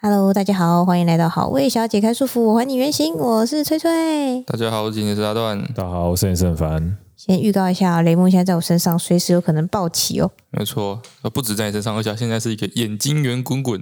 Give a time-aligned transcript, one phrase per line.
[0.00, 4.42] Hello，大家好，欢迎来到好味小姐开束缚，我还你原形，我是崔崔。
[4.42, 5.62] 大家好，我今天是阿段。
[5.74, 6.96] 大家好，我是严胜凡。
[7.14, 10.32] 先预告一下，雷梦现在在我身上，随时有可能暴起哦。
[10.50, 11.00] 没错，
[11.32, 13.80] 不止在你身上，而且现在是一个眼睛圆滚滚、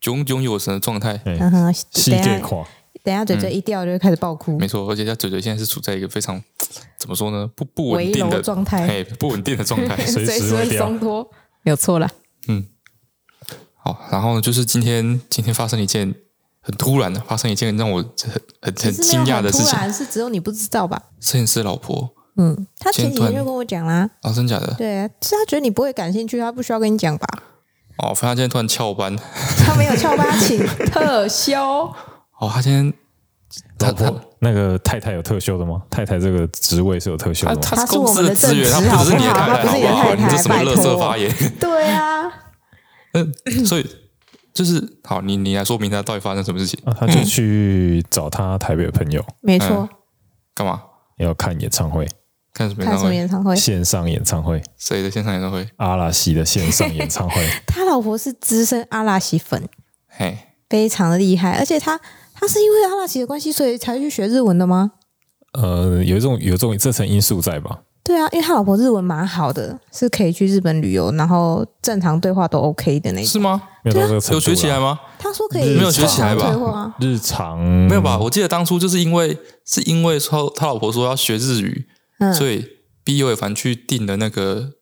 [0.00, 1.20] 炯炯有神的状态。
[1.26, 2.66] 嗯哼，世界垮。
[3.04, 4.58] 等下嘴嘴一掉就会开始爆哭。
[4.58, 6.42] 没错，而且他嘴嘴现在是处在一个非常
[6.98, 7.46] 怎么说呢？
[7.54, 11.30] 不不稳定的状态，哎，不稳定的状态，随时会松脱。
[11.62, 12.10] 没有错了。
[12.48, 12.66] 嗯。
[13.76, 16.14] 好，然后呢，就是今天今天发生一件
[16.62, 18.32] 很突然的，发生一件让我很
[18.62, 19.66] 很很惊讶的事情。
[19.66, 21.02] 突然是只有你不知道吧？
[21.20, 22.14] 摄影师老婆。
[22.36, 24.08] 嗯，他前几天就跟我讲啦。
[24.22, 24.72] 啊，真假的？
[24.78, 27.26] 对，是他觉得你不会感兴趣，他不需要跟你讲吧？
[27.98, 29.14] 哦，反正他今天突然翘班。
[29.64, 31.92] 他没有翘班，请特休。
[32.38, 32.92] 哦，他今天
[33.78, 35.82] 老婆那个太太有特休的吗？
[35.90, 37.60] 太太这个职位是有特休的吗？
[37.62, 40.14] 他是我们的资源，他不是你的太太，好不好？
[40.14, 41.32] 你这什么垃圾发言？
[41.60, 42.24] 对啊。
[43.14, 43.32] 嗯，
[43.64, 43.86] 所以
[44.52, 46.78] 就是好，你你来说明他到底发生什么事情？
[46.84, 49.88] 啊，他就去找他台北的朋友，没错。
[50.54, 50.82] 干嘛？
[51.18, 52.08] 要看演唱会。
[52.52, 53.56] 看什么演唱会？
[53.56, 54.62] 线上演唱会。
[54.76, 55.68] 谁的线上演唱会？
[55.76, 57.48] 阿拉西的线上演唱会。
[57.66, 59.68] 他老婆是资深阿拉西粉，
[60.08, 61.52] 嘿，非常的厉害。
[61.58, 62.00] 而且他
[62.44, 64.92] 他是因为阿拉奇的关系，所以才去学日文的吗？
[65.54, 67.80] 呃，有一种有一种这层因素在吧？
[68.04, 73.26] 对啊，因为他老婆日文蛮好的，是可以去日本旅游，然后正常对话都 OK 的那种。
[73.26, 73.62] 是吗？
[73.82, 75.00] 没有有学起来吗？
[75.18, 76.94] 他说可以，没有学起来吧？
[77.00, 78.18] 日常没有吧？
[78.18, 81.86] 我记得当初就是因为是因为说他老婆说要学日语，
[82.18, 82.62] 嗯、所以
[83.02, 84.72] 毕业凡去订的那个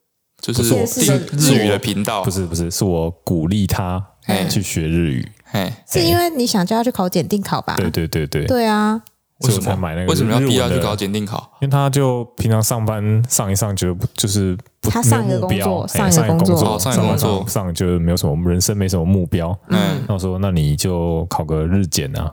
[0.41, 0.69] 就是
[1.01, 2.25] 订日语的频道。
[2.25, 4.05] 不是不是，是我鼓励他
[4.51, 5.29] 去学日语。
[5.53, 7.75] 嘿，是因为你想叫他去考检定考吧？
[7.77, 9.01] 对对对对，对啊。
[9.41, 10.07] 为什么买那个？
[10.07, 11.51] 为什么要逼他去考检定考？
[11.61, 19.57] 因为他就平常上班上一上，觉得就是不他上一个工作，上一个工作，上一个工作上就没有什么人生，没什么目标。
[19.69, 22.33] 嗯，那我说那你就考个日检啊，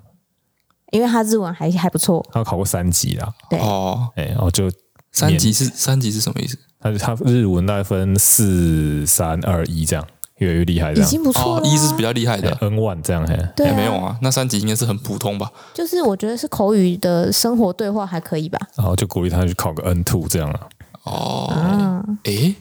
[0.91, 3.33] 因为他日文还还不错，他考过三级啦。
[3.49, 4.71] 对哦，哎，然后就
[5.11, 6.57] 三级是三级是什么意思？
[6.79, 10.05] 他他日文大概分四三二一这样。
[10.39, 11.67] 越来越厉害，已经不错了。
[11.67, 14.17] 一是比较厉害的，N one 这样嘿，对，没有啊。
[14.21, 15.49] 那三级应该是很普通吧？
[15.73, 18.59] 就是我觉得是口语的生活对话还可以吧。
[18.75, 20.59] 然后就鼓励他去考个 N two 这样啊。
[21.03, 22.55] 哦，哎，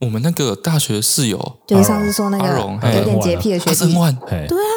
[0.00, 2.46] 我们那个大学室友，就是上次说那个
[2.94, 4.70] 有点洁癖的学生，N one，对啊，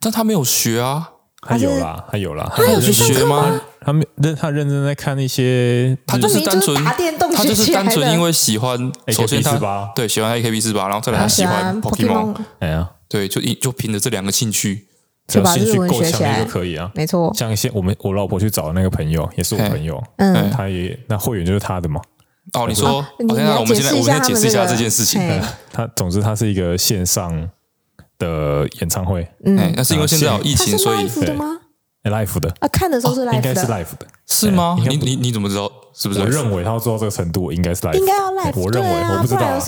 [0.00, 1.10] 但他没有学啊。
[1.44, 3.60] 他有啦，他有啦，他有去学吗？
[3.84, 8.78] 他们认，他认真在看那些，他就是单纯打电动，他就是单纯因为喜欢。
[9.08, 12.36] 首先他对喜欢 AKB 四八然后再来他喜欢 Pokemon。
[12.60, 14.86] 哎呀，对，就一就凭着这两个兴趣，
[15.26, 16.88] 就把日文学起来就可以啊。
[16.94, 22.00] 没错，像一些我们我老婆去找的那个朋友，也是我朋友，嗯，他也那会员就是他的嘛。
[22.52, 25.20] 哦，你说，那我们现在我们先解释一下这件事情。
[25.72, 27.48] 他总之他是一个线上
[28.22, 31.58] 的演唱会，嗯，那是因为现在有疫情，所以对吗
[32.04, 34.76] ？live 的啊，看的时候是 live 的，应该是 live 的，是吗？
[34.88, 35.70] 你你你怎么知道？
[35.94, 36.20] 是不是？
[36.20, 38.58] 我认为他要做到这个程度，应该是 live，应该要 live。
[38.58, 39.58] 我认为，我不知道，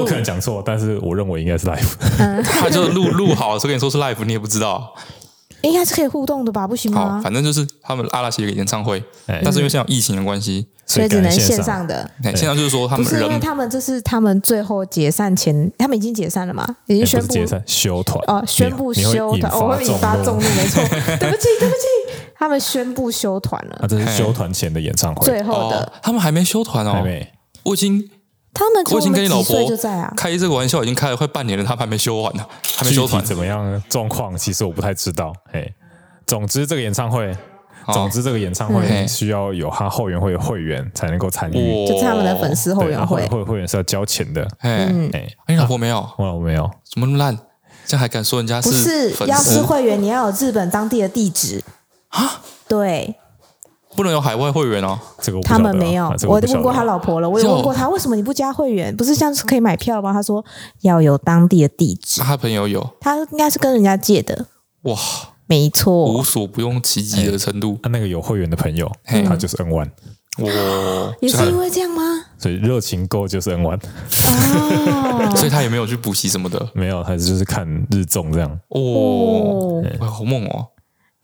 [0.00, 1.94] 我可能讲错，但是我认为应该是 live。
[2.44, 4.94] 他就录录好了，所以跟你说是 live，你也不知道。
[5.64, 6.66] 应该是可以互动的吧？
[6.66, 7.16] 不行吗？
[7.16, 12.08] 好反正就是他们阿拉西有个演唱会，但是因为现在有疫情的关系，所以只能线上的。
[12.22, 16.76] 线上就是说他们是因为，他们这是他们最后解散前，他们已经解散了嘛？
[16.86, 20.82] 已经宣布解散休团哦，宣布休团，我会引发众怒，没错。
[21.18, 21.86] 对不起，对不起，
[22.36, 23.78] 他们宣布休团了。
[23.82, 27.32] 啊，这是休团前的演唱会，最后的，他们还没休团哦，还没，
[27.64, 28.10] 我已经。
[28.54, 34.38] 他们我已经跟你老婆开开这个玩笑，已经开了快半年了，他们还没修完呢，还没修团，怎么样状况？
[34.38, 35.32] 其实我不太知道。
[35.52, 35.74] 嘿，
[36.24, 37.36] 总之这个演唱会，
[37.92, 44.46] 总之这个演唱会需要有他后援会的会员才能够参与，就是他们的粉丝后援会，会会员是要交钱的。
[44.60, 46.08] 哎哎，你老婆没有？
[46.16, 47.36] 我老婆没有，怎么那么烂？
[47.84, 48.70] 这样还敢说人家是？
[48.70, 51.60] 不是，要是会员，你要有日本当地的地址
[52.08, 52.40] 啊？
[52.68, 53.16] 对。
[53.96, 56.12] 不能有海外会员哦，这个他们没有。
[56.26, 58.94] 我问过他老婆了，我有问过他为什么你不加会员？
[58.96, 60.12] 不是像是可以买票吗？
[60.12, 60.44] 他说
[60.82, 62.20] 要有当地的地址。
[62.20, 64.46] 他朋友有，他应该是跟人家借的。
[64.82, 64.96] 哇，
[65.46, 67.78] 没错，无所不用其极的程度。
[67.82, 68.90] 他那个有会员的朋友，
[69.26, 69.90] 他就是 N one。
[70.38, 70.50] 哇，
[71.20, 72.02] 也是因为这样吗？
[72.38, 73.78] 所以热情够就是 N one。
[73.78, 78.50] 哦， 所以他也没有去补习什么的，没有，他就是看日综这样。
[78.70, 80.66] 哦，哇，好猛哦。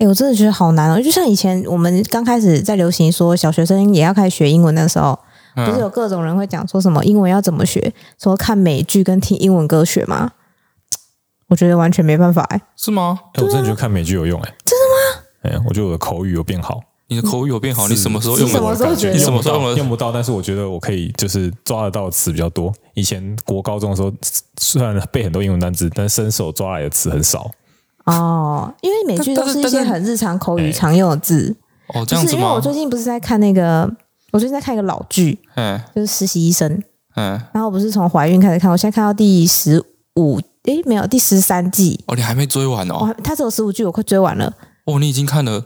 [0.01, 1.01] 哎，我真的觉得好难哦！
[1.01, 5.17] 就像以前我们刚开始在流行说小学生也要开始学英文的时候，
[5.57, 7.93] 嗯、不是有各种人会讲说什么英文要怎么学？
[8.19, 10.33] 说看美剧跟听英文歌学吗？
[11.49, 13.21] 我觉得完全没办法哎，是吗？
[13.35, 15.59] 我真的觉得看美剧有用哎，真的吗？
[15.59, 16.81] 哎，我觉得我的口语有变好。
[17.09, 18.49] 你的口语有变好，你什么时候用？
[18.49, 19.13] 什么时候觉得？
[19.13, 20.11] 你什么时候用，用不到？
[20.13, 22.73] 但是我觉得我可以，就是抓得到的词比较多。
[22.95, 24.11] 以前国高中的时候，
[24.59, 27.51] 虽然背很多英文单词，但伸手抓来的词很少。
[28.11, 31.55] 哦，因为美剧都是一些很日常口语常用的字。
[31.95, 33.91] 哦，这样子因为我最近不是在看那个，
[34.33, 36.83] 我最近在看一个老剧，嗯，就是实习医生，
[37.17, 39.83] 嗯，然后我不是从怀孕开始看，我现在看到第十
[40.17, 41.99] 五，诶，没有，第十三季。
[42.07, 43.15] 哦，你还没追完哦？
[43.25, 44.53] 它只有十五季，我快追完了。
[44.85, 45.65] 哦，你已经看了。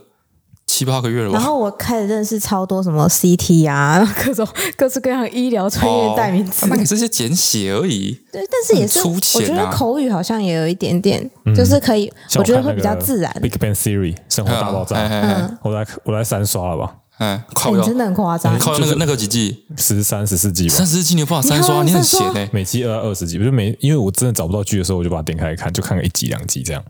[0.75, 4.45] 七八个月了吧，然后我开始认识超多什么 CT 啊， 各种
[4.75, 6.67] 各式各样医疗专业代名词。
[6.67, 8.11] 那你这些简写而已。
[8.31, 13.31] 对，但是也是，我觉得口语好像也有一点点，就是可以，我觉得会比较自然。
[13.41, 14.97] Big Bang Theory，生活大爆炸。
[14.97, 16.95] 嗯，我来我来三刷了吧。
[17.19, 17.41] 嗯，
[17.71, 18.59] 你真的很夸张。
[18.59, 19.63] 靠那个那个几季？
[19.77, 20.75] 十三十四季吧。
[20.75, 21.81] 三十四季你有办法三刷？
[21.83, 22.49] 你很闲呢。
[22.51, 26.83] 每季二二十集，不是每，因为我真的找不到剧的时候，我就把它点开来看，就看个一集两集这样。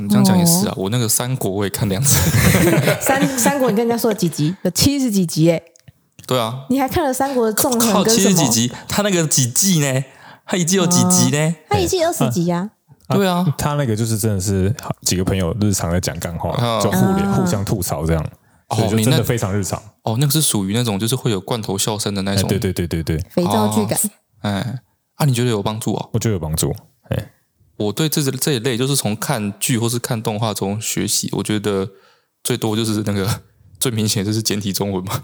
[0.00, 2.30] 你这样讲也是啊，我那个三国我也看两次。
[3.00, 4.54] 三三国，你跟人家说了几集？
[4.62, 5.62] 有七十几集耶。
[6.26, 6.66] 对啊。
[6.68, 7.92] 你还看了三国的纵横？
[7.92, 10.04] 靠，七十几集，他那个几季呢？
[10.46, 11.54] 他一季有几集呢？
[11.68, 12.70] 他一季二十集呀。
[13.08, 18.24] 对啊，他那个就是真的是几个朋友日常在讲干话，就互联互相吐槽这样。
[18.68, 19.82] 哦，就真的非常日常。
[20.02, 22.48] 哦，那个是属于那种就是会有罐头笑声的那种。
[22.48, 23.18] 对对对对对。
[23.30, 23.98] 肥皂剧感。
[24.42, 24.80] 哎，
[25.16, 26.08] 啊，你觉得有帮助啊？
[26.12, 26.74] 我觉得有帮助。
[27.08, 27.30] 哎。
[27.80, 31.88] 我对这这一类就是从看剧或是看动画中学习，我觉得
[32.44, 33.40] 最多就是那个
[33.78, 35.22] 最明显就是简体中文嘛。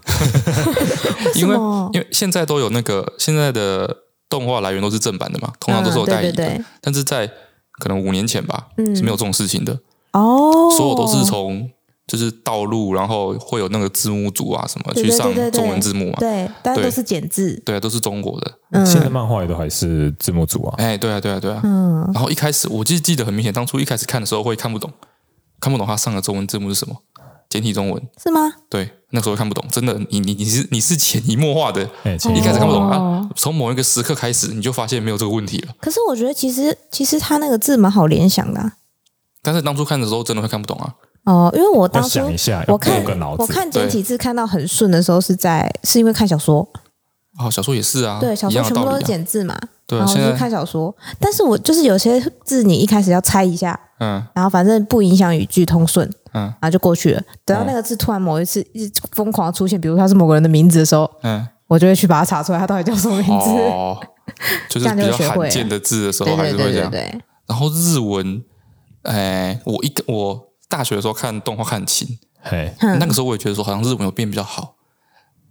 [1.37, 1.55] 因为
[1.93, 3.97] 因为现在都有那个现在的
[4.29, 6.65] 动画来源都是正版的嘛，通常都是有代理的。
[6.81, 7.31] 但是在
[7.79, 9.79] 可能五年前吧，是没有这种事情的。
[10.13, 11.71] 哦，所有都是从。
[12.07, 16.17] 就是道路，然后会有那个字幕组啊什么去上中文字幕嘛？
[16.21, 17.61] 对，大家都是简字。
[17.65, 18.59] 对啊，都是中国的。
[18.71, 20.75] 嗯，现在漫画也都还是字幕组啊。
[20.79, 21.61] 哎，对啊，对啊，对啊。
[21.65, 22.09] 嗯。
[22.15, 24.93] 然后一开始我记记得很明显，当初一开始看的时候会看不懂，
[25.59, 26.95] 看不懂他上的中文字幕是什么，
[27.49, 28.53] 简体中文是吗？
[28.71, 35.75] 对，那时候看不懂，真的，你你你是你是潜移默化的，一开始看不懂啊，从某一个时刻开始你就发现没有这个问题了。
[35.81, 38.75] 可是我觉得其实其实他那个字蛮好联想的，
[39.43, 40.95] 但是当初看的时候真的会看不懂啊。
[41.27, 42.21] 哦，因为我当初
[42.69, 43.05] 我看
[43.37, 46.67] 我看简体字看到很顺的时候，是在是因为看小说。
[47.39, 49.55] 哦，小说也是啊，对，小说全部都是简字嘛。
[49.87, 57.23] 对，然后就是看小说，但是我就是有些字你一开始要猜一下，嗯，然后反正不影响语句通顺，嗯，然后就过去了。
[57.45, 63.51] 等到那个字突然某一次一直疯狂出现，比如他是某个人的名字的时候，嗯，我就会去把它查出来，他到底叫什么名字。
[63.51, 63.99] 哦，
[64.71, 66.91] 就是比较罕见的字的时候还是会这样。
[66.91, 68.43] 对，然后日文，
[69.03, 70.46] 哎，我一个我。
[70.69, 74.77] 大学的时候看动画看很勤，嘿，那个时候我也觉得说好像日文有变比较好，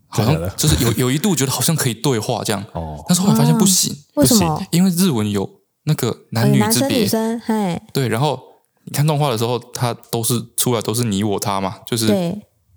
[0.07, 4.61] 好像就是有有一度觉得好像可以对话这样，哦，但是后来发现不行，为什么？
[4.71, 5.49] 因为日文有
[5.83, 8.39] 那个男女之别，女生，嘿，对，然后
[8.85, 12.07] 你看动画的时候，它都是出来都是你我他嘛，就是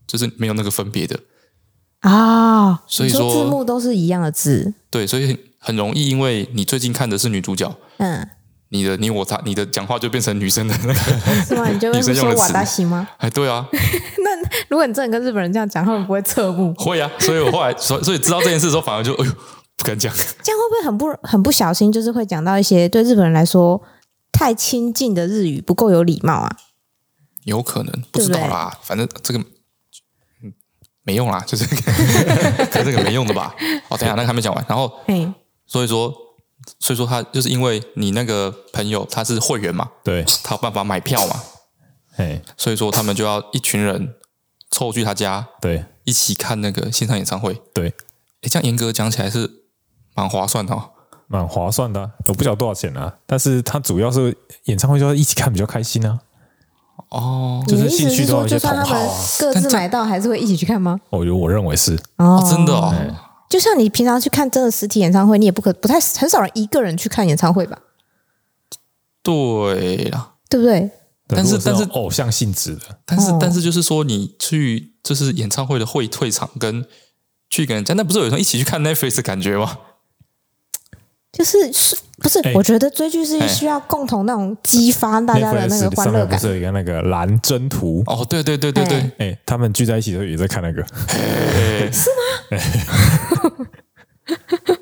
[0.06, 1.18] 就是没有那个分别的。
[2.00, 8.28] 啊，所以说字幕都是一样的字，对，所以很容易，因为你最近看的是女主角，嗯。
[8.70, 10.94] 你的你我他，你的讲话就变成女生的那个，
[11.46, 11.68] 是吗？
[11.68, 13.08] 你就会说瓦达西吗？
[13.16, 13.66] 哎，对啊。
[14.22, 14.36] 那
[14.68, 16.74] 如果你真的跟日本人这样讲，他们不会侧目？
[16.74, 19.32] 会啊，所以我后来所所以知道这件事的时候，反而就哎呦
[19.78, 20.12] 不敢讲。
[20.42, 21.90] 这样会不会很不很不小心？
[21.90, 23.82] 就是会讲到一些对日本人来说
[24.32, 26.56] 太亲近的日语，不够有礼貌啊？
[27.44, 28.70] 有可能，不知道啦。
[28.70, 29.38] 对对反正这个
[30.42, 30.52] 嗯
[31.04, 31.64] 没用啦，就是
[32.70, 33.54] 这个没用的吧？
[33.88, 34.62] 哦，等一下那个还没讲完。
[34.68, 35.26] 然后，嘿
[35.66, 36.12] 所以说。
[36.80, 41.40] 所以说他就是因为你那个朋友他是会员嘛，对，他有办法买票嘛，
[42.16, 44.14] 哎，所以说他们就要一群人
[44.70, 47.88] 凑去他家，对，一起看那个线上演唱会，对，
[48.42, 49.50] 诶，这样严格讲起来是
[50.14, 50.90] 蛮划算的哦，
[51.26, 56.18] 蛮划算的，我不晓得多少钱啊，但是他主要是演唱会就要一起看比较开心啊，
[57.10, 61.00] 哦，就是兴趣都有一些同好啊，各自买到还是会一起去看吗？
[61.10, 62.94] 我觉得我认为是，哦，真的哦。
[63.48, 67.78] 就像你平常去看真的实体演唱会，你也不可不太很少人一个人去看演唱会吧？
[69.22, 70.90] 对啦，对不对？
[71.26, 76.86] 但是但是偶像性质的，但是但是就是说你去就是演唱会的会退场跟
[77.50, 79.78] 去跟人家，那不是有人一起去看 Netflix 的感觉吗？
[81.38, 82.40] 就是是不是？
[82.52, 86.36] 我觉得追剧是需要共同那种激发大家的那个欢乐感。
[86.36, 90.84] 不是有一个那个蓝征途哦，对对对对对，哎，他们聚在一起的时候也在看那个，
[91.92, 92.10] 是
[92.50, 93.66] 吗？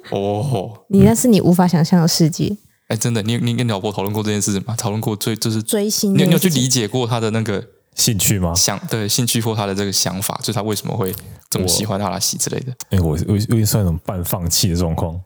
[0.10, 2.56] 哦，你那是你无法想象的世界。
[2.88, 4.74] 哎，真的，你你跟老婆讨论过这件事吗？
[4.78, 7.62] 讨论过追就是追星，你有你有去理解过他的那个
[7.94, 8.54] 兴趣吗？
[8.54, 11.14] 想对兴趣或他的这个想法，就是他为什么会
[11.50, 12.72] 这么喜欢阿拉西之类的？
[12.90, 15.20] 哎，我我有点算那种半放弃的状况。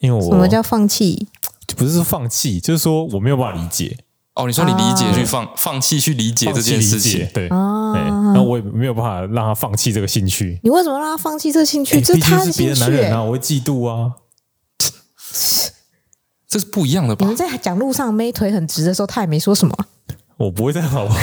[0.00, 1.28] 因为我什么叫放弃？
[1.76, 3.96] 不是说放弃，就是说我没有办法理解
[4.34, 10.58] 哦，你说你理解去放放弃去理解这件事情，对，那我也没有办法让他放弃这个兴趣。
[10.62, 12.00] 你为什么让他放弃这个兴趣？
[12.00, 12.58] 这是他的兴趣。
[12.64, 14.12] 别的男人啊，我会嫉妒啊。
[16.48, 17.24] 这是不一样的吧？
[17.24, 19.76] 你们在讲路上妹腿很直的时候，他也没说什么。
[20.36, 21.18] 我不会这样，好不好？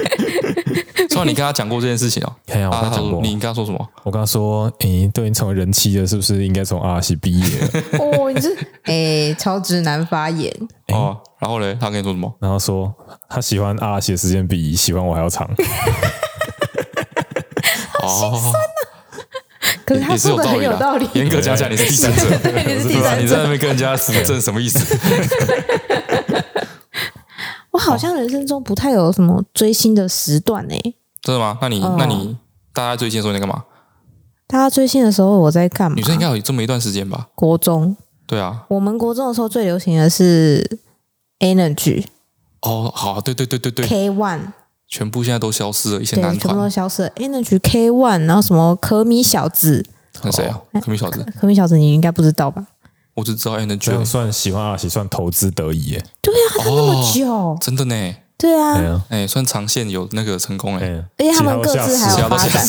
[1.10, 2.32] 说你跟他讲过这件事情哦。
[2.46, 3.22] 看呀，我跟他讲过。
[3.22, 3.88] 你跟他说什么？
[4.02, 7.46] 我跟他说：“诶，都已经成为人妻了，是不是应该从阿拉西毕业？”
[7.98, 10.54] 哦，你是诶，超直男发言
[10.88, 11.16] 哦。
[11.38, 12.30] 然后嘞，他跟你说什么？
[12.40, 12.92] 然后说
[13.28, 15.48] 他喜欢阿拉西的时间比喜欢我还要长。
[18.02, 18.52] 哦。
[19.84, 21.08] 可是他说的很有道理。
[21.14, 22.24] 严格讲讲，你是第三者，
[22.66, 24.98] 你是第三者，你在那边跟人家扶正，什么意思？
[27.76, 30.74] 我好像人生中不太有什么追星的时段呢。
[31.20, 31.58] 真的吗？
[31.60, 32.34] 那你那你
[32.72, 33.64] 大家追星的时候你在干嘛？
[34.46, 35.94] 大家追星的时候我在干嘛？
[35.94, 37.28] 女生应该有这么一段时间吧？
[37.34, 37.94] 国中。
[38.26, 40.78] 对啊，我们国中的时候最流行的是
[41.40, 42.06] Energy。
[42.62, 44.52] 哦，好，对对对对对，K One。
[44.88, 47.10] 全部现在都消失了，一些男团全部都消失了。
[47.16, 49.84] Energy K One，然后什么可米小子？
[50.22, 50.58] 那谁啊？
[50.80, 51.26] 可米小子？
[51.38, 52.66] 可米小子，你应该不知道吧？
[53.16, 53.78] 我只知道 Energy。
[53.78, 56.04] 这样算喜欢阿喜，算投资得宜耶。
[56.22, 58.14] 对啊，他那么久，真的呢。
[58.38, 62.62] 对啊，哎，算长线有那个成功哎，而且他们各自还有发展。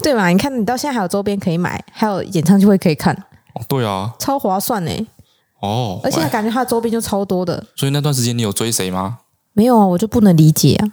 [0.00, 0.28] 对嘛？
[0.28, 3.12] 你看，你到现在还有周边可以买，还有演唱会可以看。
[3.54, 5.06] 哦，对啊，超划算呢。
[5.60, 9.18] 哦，而且感觉他的周边就超多的，所以那段时间你有追谁吗？
[9.52, 10.86] 没有啊，我就不能理解啊。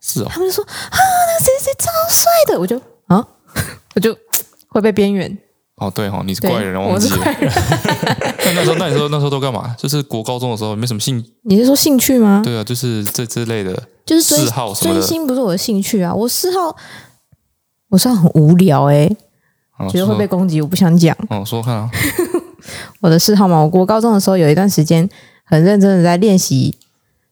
[0.00, 3.22] 是哦，他们就说啊，那谁谁超帅的，我就啊，
[3.94, 4.16] 我就
[4.68, 5.36] 会被边缘。
[5.80, 7.16] 哦，对哦，你是怪人，忘记了。
[8.44, 9.74] 那那时候，那你说那时候都干嘛？
[9.78, 11.24] 就是国高中的时候，没什么兴。
[11.44, 12.42] 你是说兴趣吗？
[12.44, 15.00] 对啊，就是这之类的，就是嗜好什么的。
[15.00, 16.76] 追星不是我的兴趣啊，我嗜好，
[17.88, 19.08] 我算很无聊哎，
[19.90, 21.16] 觉得会被攻击，我不想讲。
[21.30, 21.90] 哦，说看啊。
[23.00, 25.08] 我的嗜好嘛，我国高中的时候有一段时间
[25.44, 26.76] 很认真的在练习，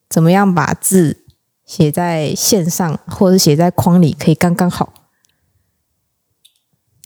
[0.09, 1.19] 怎么样把字
[1.67, 4.95] 写在线上或者写在框里可以刚刚好。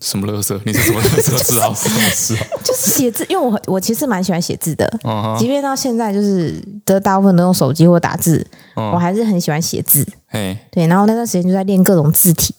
[0.02, 0.61] 什么乐色？
[0.66, 1.73] 你是什么乐色嗜好？
[1.75, 2.44] 什么嗜好？
[2.64, 5.38] 就是写字，因为我我其实蛮喜欢写字的，uh huh.
[5.38, 8.44] 即便到现在就是的大部分都用手机或打字
[8.75, 8.92] ，uh huh.
[8.92, 10.06] 我还是很喜欢写字。
[10.26, 12.54] 哎，对，然后那段时间就在练各种字体，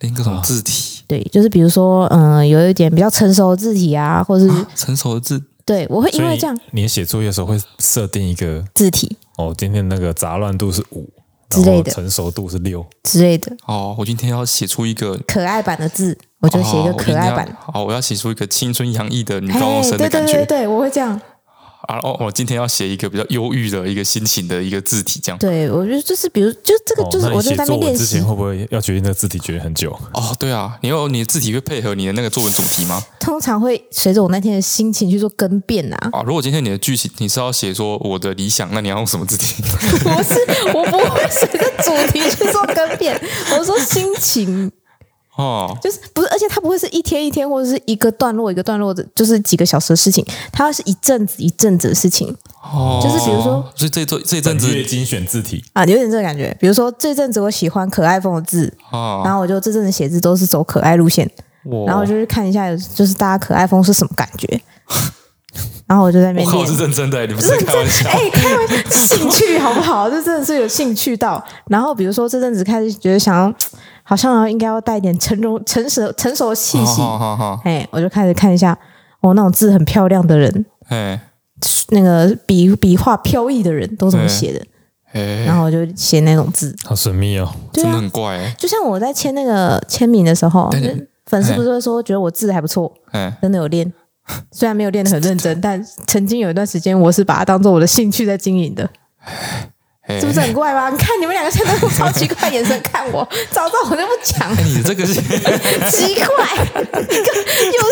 [0.00, 1.02] 练各种字体。
[1.06, 5.42] 对，就是比如说，嗯、呃，有一点比较成熟的字体啊，或者是、啊、成熟的字。
[5.66, 9.16] 对，我会因为这样，你写作业的时候会设定一个字体。
[9.38, 11.08] 哦，今天那个杂乱度是五
[11.62, 13.54] 之类的，成熟度是六之类的。
[13.66, 17.56] 哦，我今天要写出一个可爱版的字，我就写一个可爱版。
[17.60, 20.32] 好、哦，我要写出一个青春洋溢的女高中生的感觉。
[20.32, 21.20] 对对对对，我会这样。
[21.84, 25.38] 啊哦，我今天要写一个比较忧郁的一个心情的一个字体，这样。
[25.38, 29.90] 对，我觉得就是，比如，就这个就是我在那边练习之前，会不会要决定那个字体决定很久？
[30.12, 33.02] 哦，对啊，你有你的字体会配合你的那个作文主题吗？
[33.20, 36.08] 通常会随着我那天的心情去做更变啊。
[36.12, 39.62] 啊，如果今天你的剧情你是要写说我的理想，那你要用什么字体？
[40.02, 40.40] 不是，
[40.74, 43.20] 我不会随着主题去做更变。
[43.58, 44.70] 我说心情。
[45.36, 52.32] 哦，就是不是，而且它不会是一天一天，或者是一个段落一个段落的，就是几个小时的事情，它会是一阵子一阵子的事情。
[52.62, 56.56] 哦，就是比如说，所以这这这阵子精选字体啊，有点这个感觉。
[56.60, 61.28] 比如说这阵子我喜欢可爱风的字，哦，然后我就这阵子写字都是走可爱路线，
[61.64, 64.60] 哦，然后就是看一下，就是大家可爱风是什么感觉。
[65.86, 68.08] 然后我就在那边练，我是认真的，你不是开玩笑？
[68.08, 70.08] 哎，开玩笑，兴趣好不好？
[70.08, 71.44] 这真的是有兴趣到。
[71.66, 73.52] 然后比如说这阵子开始觉得想要。
[74.04, 77.00] 好像应该要带一点成熟、成熟、成熟的气息。
[77.00, 78.78] 好好好哎，我就开始看一下，
[79.20, 81.18] 哦，那种字很漂亮的人，哎，
[81.88, 84.64] 那个笔笔画飘逸的人都怎么写的？
[85.12, 88.54] 哎，然后我就写那种字，好神秘哦，真的很怪。
[88.58, 90.70] 就像我在签那个签名的时候，
[91.26, 92.92] 粉丝不是会说觉得我字还不错，
[93.40, 93.90] 真的有练，
[94.52, 98.90] 虽然没有练得很认真，但曾经有一段时间，我是把它当做我的兴趣在经营的。
[100.06, 100.88] 是不是很怪吗？
[100.92, 104.52] 你看你们两个现在用超奇怪眼神看我，早知道我就不讲。
[104.64, 105.14] 你这个是
[105.90, 106.26] 奇怪，
[107.02, 107.32] 一个
[107.72, 107.82] 又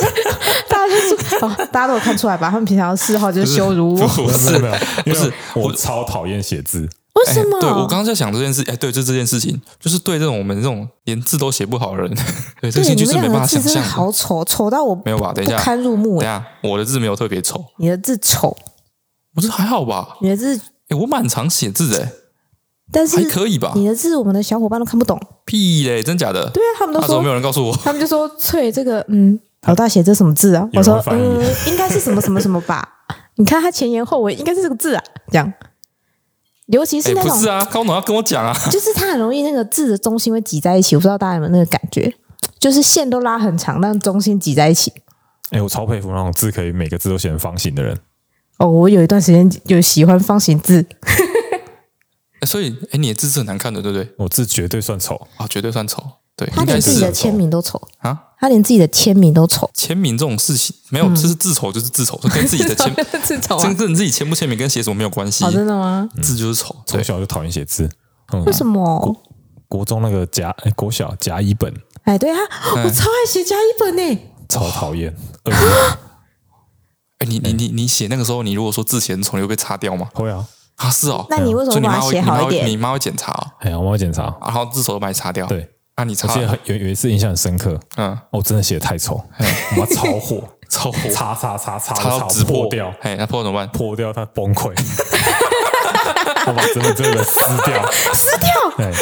[0.68, 2.50] 大家就是哦，大家都有看出来吧？
[2.50, 4.06] 他们平常的嗜好就是羞辱我。
[4.08, 4.68] 不是没
[5.06, 6.88] 有，不是我超讨厌写字。
[7.14, 7.60] 为什么？
[7.60, 12.14] 对我刚刚在想这件事，哎，对，就这件事情，就是对这种我们这种连字都写不好的人，
[12.60, 13.82] 对，这些就是没办法想象。
[13.82, 15.32] 好丑，丑到我没有吧？
[15.34, 16.20] 等一下，不堪入目。
[16.20, 18.56] 等下，我的字没有特别丑，你的字丑，
[19.36, 20.16] 我这还好吧？
[20.20, 20.60] 你的字。
[20.94, 22.08] 我蛮常写字的，
[22.90, 23.72] 但是还可以吧？
[23.74, 25.20] 你的字我们的小伙伴都看不懂。
[25.44, 26.50] 屁嘞，真假的？
[26.50, 27.76] 对啊，他们都说没有人告诉我。
[27.84, 32.88] 他们就说：“翠，这个嗯，老大写这什么字啊？”我说：“嗯，应该是什么什么什么吧？
[33.36, 35.52] 你看他前言后尾，应该是这个字啊。”这样，
[36.66, 40.94] 尤其是那种不是啊，高总要跟我讲啊，就是他很容易那个字的中心会挤在一起。
[40.96, 42.14] 我不知道大家有没有那个感觉，
[42.58, 44.92] 就是线都拉很长，但中心挤在一起。
[45.50, 47.98] 哎，我超佩服那种字可以每个字都写成方形的人。
[48.62, 50.86] 哦，我有一段时间有喜欢方形字，
[52.46, 54.08] 所以哎，你的字是很难看的，对不对？
[54.18, 56.02] 我字绝对算丑啊，绝对算丑。
[56.34, 59.68] 对，他连自己的签名都丑啊，他连自己的签名都丑。
[59.74, 65.44] 签名这种事情没有，就是字丑就是字丑，跟自己的签 字丑，跟跟自己签不签名跟写什么没有关系。
[65.50, 66.08] 真的吗？
[66.22, 67.90] 字就是丑，从小就讨厌写字。
[68.46, 69.14] 为什么？
[69.68, 71.72] 国中那个甲哎，国小甲乙本，
[72.04, 72.38] 哎，对啊，
[72.76, 75.14] 我超爱写甲乙本呢，超讨厌。
[77.22, 80.08] 哎，你你你你写那个时候，你如果说字写很丑，你会被擦掉吗？
[80.14, 80.44] 会啊，
[80.76, 81.24] 啊是哦。
[81.30, 82.66] 那你为什么把它写好一点？
[82.66, 83.46] 你妈会检查哦。
[83.60, 85.46] 哎呀，我会检查，然后字丑都把你擦掉。
[85.46, 86.28] 对，那你擦。
[86.28, 89.22] 我记得有有一次印象很深刻，嗯，我真的写的太丑，
[89.76, 93.68] 我超火， 超火，擦擦擦擦擦到纸破掉，哎，那破怎么办？
[93.68, 94.72] 破掉，它崩溃。
[96.44, 98.92] 我把真的真的撕掉，撕掉，对，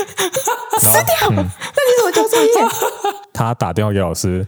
[0.78, 1.30] 撕掉。
[1.30, 2.50] 那你怎么交作业？
[3.32, 4.46] 他打电话给老师，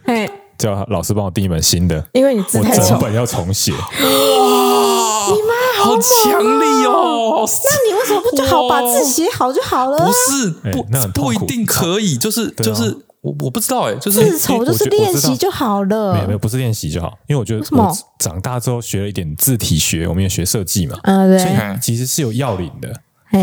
[0.59, 3.73] 叫老师帮我订一本新的，因为你字太丑，我整本要重写。
[3.73, 7.47] 哇，你妈好强力哦！
[7.47, 10.07] 那你为什么不就好把字写好就好了？
[10.07, 13.07] 不是，不，那不一定可以，就是就是。
[13.23, 16.13] 我我不知道哎，就是字丑就是练习就好了。
[16.13, 22.93] 没有没有，不是练习就好，因为我觉得我长大之后学了一点字体学，我们也学设计嘛，嗯对，所以其实是有要领的，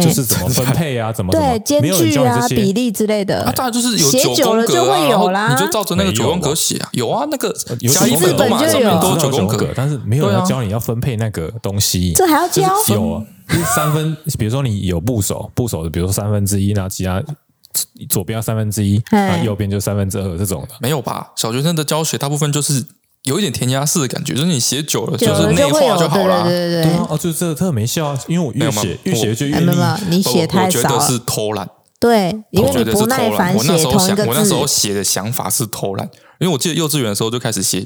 [0.01, 3.43] 就是怎么分配啊，怎么对间距啊、比例之类的。
[3.43, 12.61] 啊，当然就是有写久了就会有啦，你就照着那个九宫格写啊，有啊，那个甲乙本都嘛上面都九宫格，但是没有要教你要分配那个东西，这还要教？
[12.89, 17.23] 有啊，就是三分，比如说你有部首，部首的，比如说三分之一，然后其他。
[18.09, 21.31] 左边要三分之一，那右边就三分之二这种的，没有吧？
[21.35, 22.83] 小学生的教学大部分就是
[23.23, 26.43] 有一点填鸭式的感觉，就是你写久了就是内化就好了。
[26.43, 30.79] 对对对，哦，就这个特没效，因为我越写越写就越没有，你写太少。
[30.79, 34.25] 我觉得是偷懒，对，因为你不耐烦写同一个字。
[34.25, 36.09] 我那时候写的想法是偷懒，
[36.39, 37.85] 因为我记得幼稚园的时候就开始写，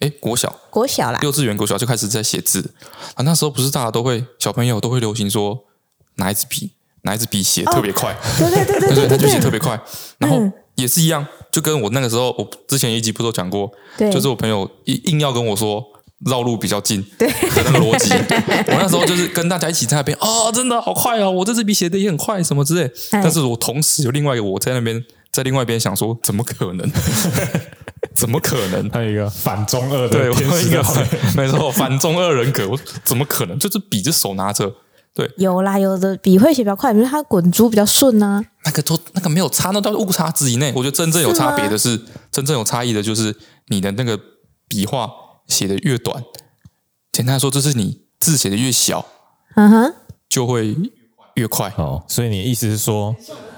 [0.00, 2.74] 哎，国小国小啦，幼稚园国小就开始在写字
[3.14, 3.22] 啊。
[3.22, 5.64] 那时候不是大家都会小朋友都会流行说
[6.16, 6.72] 拿一支笔。
[7.04, 9.70] 拿一支笔写特别快，对对对对 对，他就写特别快。
[10.18, 10.38] 然后
[10.76, 15.84] 也是一样，就跟我那个时候，我之前一集不是都讲过，就是我朋友硬硬要跟我说
[16.26, 17.26] 绕路比较近的
[17.56, 18.10] 那个逻辑。
[18.72, 22.90] 我那时候就是跟大家一起在那边，哦，真的好快哦，我这支笔写的也很快，什么之类。
[23.10, 26.90] 但是我同时有另外一个我在那边，在另外一边想说，怎么可能？
[28.14, 28.88] 怎么可能？
[28.90, 30.82] 还有一个反中二的，对，我一个
[31.36, 33.58] 没错，反中二人格，我怎么可能？
[33.58, 34.72] 就是笔就手拿着。
[35.14, 38.44] 对，有啦，有的笔会写比较快，比如它滚珠比较顺呐、啊。
[38.64, 40.72] 那个都那个没有差，那都是误差值以内。
[40.74, 44.18] 我觉得真正有差别的是，是真正有差异的就是你的那个
[44.68, 45.10] 笔画
[45.48, 46.24] 写的越短，
[47.12, 49.04] 简单来说就是你字写的越小，
[49.56, 49.94] 嗯哼，
[50.30, 50.74] 就会
[51.34, 51.70] 越快。
[51.76, 53.14] 哦，所以你的意思是说，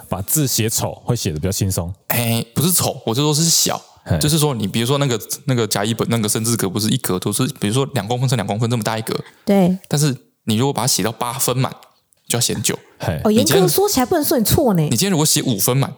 [0.08, 1.94] 把字写丑会写的比较轻松？
[2.08, 3.80] 哎，不是丑，我就说是小，
[4.20, 9.14] 就是说你比如说那个那个甲乙本那个生字格不是一格都是，比如说两公分乘两公分这么大一格，
[9.44, 10.16] 对，但是。
[10.44, 11.72] 你如果把它写到八分满，
[12.26, 12.78] 就要写很久。
[13.22, 14.82] 哦，严格说起来不能说你错呢。
[14.82, 15.92] 你今天如果写五分满，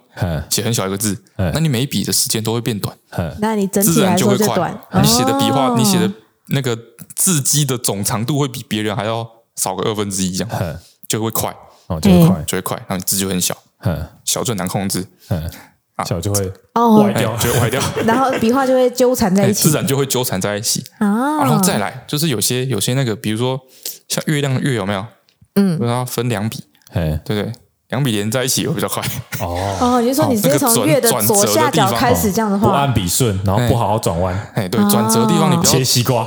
[0.50, 2.96] 写很小一个字，那你每一笔的时间都会变短。
[3.38, 4.76] 那你整体来说就短。
[4.94, 6.10] 你写的笔画，你写的
[6.46, 6.76] 那个
[7.14, 10.78] 字迹的总长度会比别人还要少个二分之一，这样
[11.08, 11.54] 就会快。
[11.86, 13.56] 哦，就会快，就会快，然后你字就很小。
[14.24, 15.06] 小就很难控制。
[16.04, 17.80] 小就会哦歪掉，就会歪掉。
[18.04, 21.38] 然后笔画就会纠缠在一起，自然就会纠缠在一起啊。
[21.38, 23.60] 然后再来就是有些有些那个，比如说。
[24.08, 25.04] 像月亮月有没有？
[25.56, 27.52] 嗯，它分两笔，哎对对？
[27.88, 29.02] 两笔连在一起会比较快。
[29.40, 34.32] 哦哦，你说你直接从月的左下角开始这样的话，不按笔顺，然后不好好转弯。
[34.54, 36.24] 哎，对，转折的地方你不要切西瓜。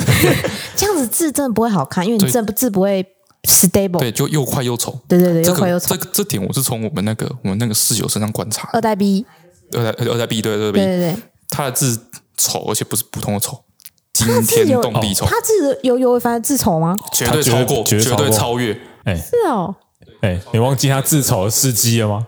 [0.74, 3.06] 这样子字真的不会好看，因为你字不字不会
[3.48, 3.98] stable。
[3.98, 4.98] 对，就又快又丑。
[5.08, 5.94] 对对对，又快又丑。
[5.94, 8.68] 这个这点我是从我们那个我们那个室友身上观察。
[8.72, 9.24] 二代 B，
[9.72, 11.16] 二代二代 B，对对对对对，
[11.48, 11.98] 他的字
[12.36, 13.62] 丑，而且不是普通的丑。
[14.12, 16.94] 惊天动地丑，他字有有反正字丑吗？
[17.12, 18.78] 绝对超过，绝对超越。
[19.04, 19.74] 哎，是哦，
[20.20, 22.26] 哎，你忘记他字丑的司机了吗？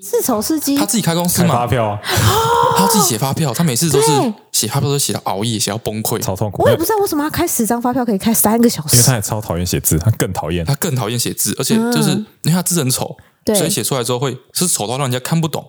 [0.00, 2.00] 字丑司机，他自己开公司嘛，发票啊，
[2.90, 4.08] 他自己写发票，他每次都是
[4.52, 6.62] 写发票都写到熬夜，写到崩溃，超痛苦。
[6.62, 15.64] 我也不知道为什么他开十张发票可以开三个小时，因为他也超讨厌写字，他更讨厌，他更讨厌写字，而且就是因为他字很丑，所以写出来之后会是丑到让人家看不懂。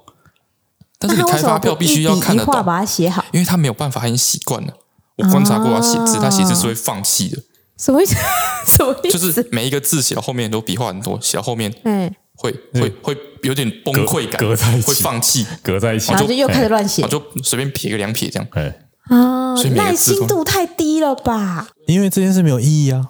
[0.97, 4.73] 但是你开发票必须要看得懂，把它写好，因为他没有办法，他已经习惯了。
[5.17, 7.41] 我观察过他写字，他写字是会放弃的。
[7.77, 8.15] 什么意思？
[8.67, 9.17] 什么意思？
[9.17, 18.47] 就是每一个字写到后面都笔画很多，写到后面，嗯，会会会有点崩溃感，隔在一起，会放弃，隔在一起，然后就又开始乱写，就随便撇个两撇这样。
[18.53, 18.79] 哎，
[19.15, 21.67] 啊，耐心度太低了吧？
[21.85, 23.09] 因为这件事没有意义啊，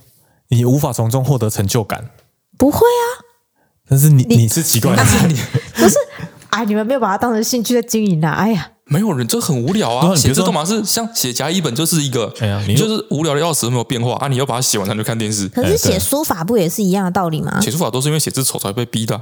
[0.50, 2.10] 你无法从中获得成就感。
[2.58, 3.24] 不会啊，
[3.88, 5.34] 但是你你是奇怪，但是你
[5.76, 5.96] 不是。
[6.50, 8.34] 哎，你们没有把它当成兴趣在经营啊！
[8.34, 10.14] 哎呀，没有人这很无聊啊。
[10.16, 14.28] 写字干嘛是像写甲乙本就是一个，哎呀，你就是无聊的要死没有变化啊！
[14.28, 15.48] 你要把它写完才能看电视。
[15.48, 17.62] 可是写书法不也是一样的道理吗？
[17.62, 19.20] 写书法都是因为写字丑才被逼的。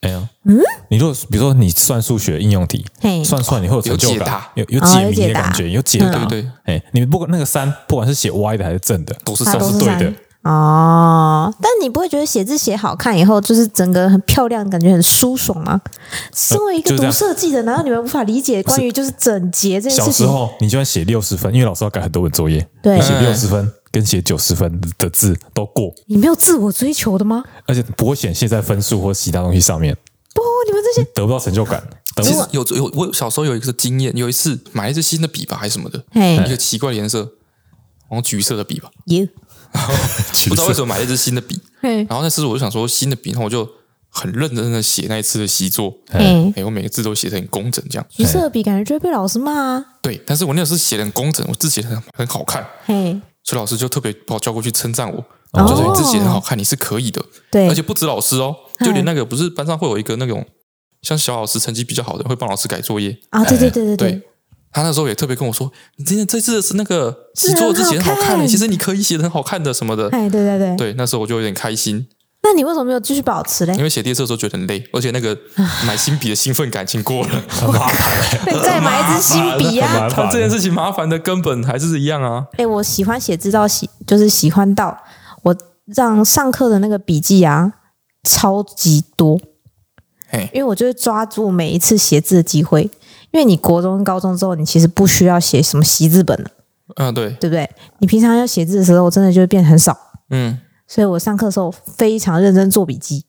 [0.00, 2.84] 哎呀，嗯，你如果比如说你算数学应用题，
[3.24, 6.50] 算出来你会有成就感，有有解谜的感觉，有解答，对对。
[6.64, 10.12] 哎，你不管那个三，不管是写歪的还是正的，都是都是对的。
[10.42, 15.78] 哦，但你不会觉得写字写好看以后，就是整个很漂亮，感觉很舒爽吗？
[16.34, 20.12] 身为一个读设计的，难道你们无法理解关于就是整洁这件事情？
[20.12, 25.92] 小时候你就算写六十分，因为老师要改很多本作业，对，写六十分跟写九十分的字都过。
[26.06, 27.44] 你没有自我追求的吗？
[27.66, 29.94] 而且不会显现在分数或其他东西上面。
[30.34, 31.82] 不，你们这些得不到成就感。
[32.22, 36.02] 其实有有，我小时候有一个经验，有一次买一支新的笔吧，还是什么的，
[36.46, 37.18] 一个奇怪的颜色，
[38.08, 38.90] 然后橘色的笔吧。
[39.74, 39.94] 然后
[40.48, 43.68] 不知道为什么买了一支新的笔，然后那次我就想说新的笔，然后我就
[44.08, 48.06] 很认真的写那一次的习作，哎，我每个字都写的很工整，这样。
[48.10, 49.84] 橘色的笔感觉就会被老师骂啊。
[50.02, 57.24] 对，但是我那时候写的很工整，我字写的很很好看，嘿所以老师就特别把我叫过去称赞我，就说你字写的很好看，你是可以的。
[57.50, 60.44] 对，而且不止老师哦，就连那个不是班上会有一个那种
[61.02, 63.44] 像小老师成绩比较好的，会帮老师改作业啊。
[63.44, 64.22] 对对对对对。
[64.72, 72.06] 他那时候也特别跟我说：“你今天这次是那个写作字写很好看的，其实你可以写的很好看的什么的。”哎，对对对，对，那时候我就有点开心。
[72.42, 73.74] 那你为什么没有继续保持嘞？
[73.74, 75.36] 因为写第一次的时候觉得很累，而且那个
[75.86, 78.62] 买新笔的兴奋感已经过了，很麻烦。
[78.62, 80.08] 再买一支新笔啊！
[80.08, 82.46] 他这件事情麻烦的根本还是一样啊。
[82.56, 84.96] 哎，我喜欢写字到喜，就是喜欢到
[85.42, 85.54] 我
[85.94, 87.72] 让上课的那个笔记啊
[88.22, 89.38] 超级多。
[90.30, 92.88] 哎，因为我就会抓住每一次写字的机会。
[93.32, 96.50] 因为你国中、高中之后，你其实不需要写什么习字本了，
[96.96, 97.68] 嗯，对，对不对？
[97.98, 99.96] 你平常要写字的时候，真的就会变很少，
[100.30, 100.58] 嗯。
[100.88, 103.24] 所以我上课的时候非常认真做笔记，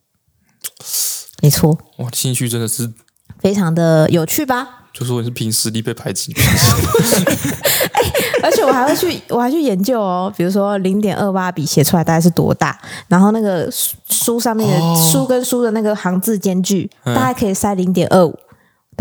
[1.44, 1.78] 没错。
[2.00, 2.92] 哇，兴趣真的是
[3.40, 4.68] 非常的有趣吧？
[4.92, 6.34] 就说你是凭实力被排挤，
[7.94, 8.02] 哎，
[8.42, 13.70] 而且我还会去，我还去研究哦，比如说零点二八笔写出来大概是多大，然后那个
[14.10, 18.36] 书上面的书跟书的那个行字间距，大概可以塞零点二五。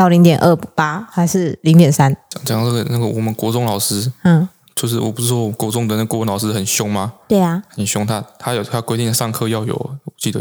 [0.00, 2.10] 到零点二八还是零点三？
[2.46, 7.12] 讲讲那个那个，我们国中老师，嗯，就是我不是说我国中的那国文老师很凶吗？
[7.28, 8.06] 对啊，很凶。
[8.06, 10.40] 他他有他规定上课要有，我记得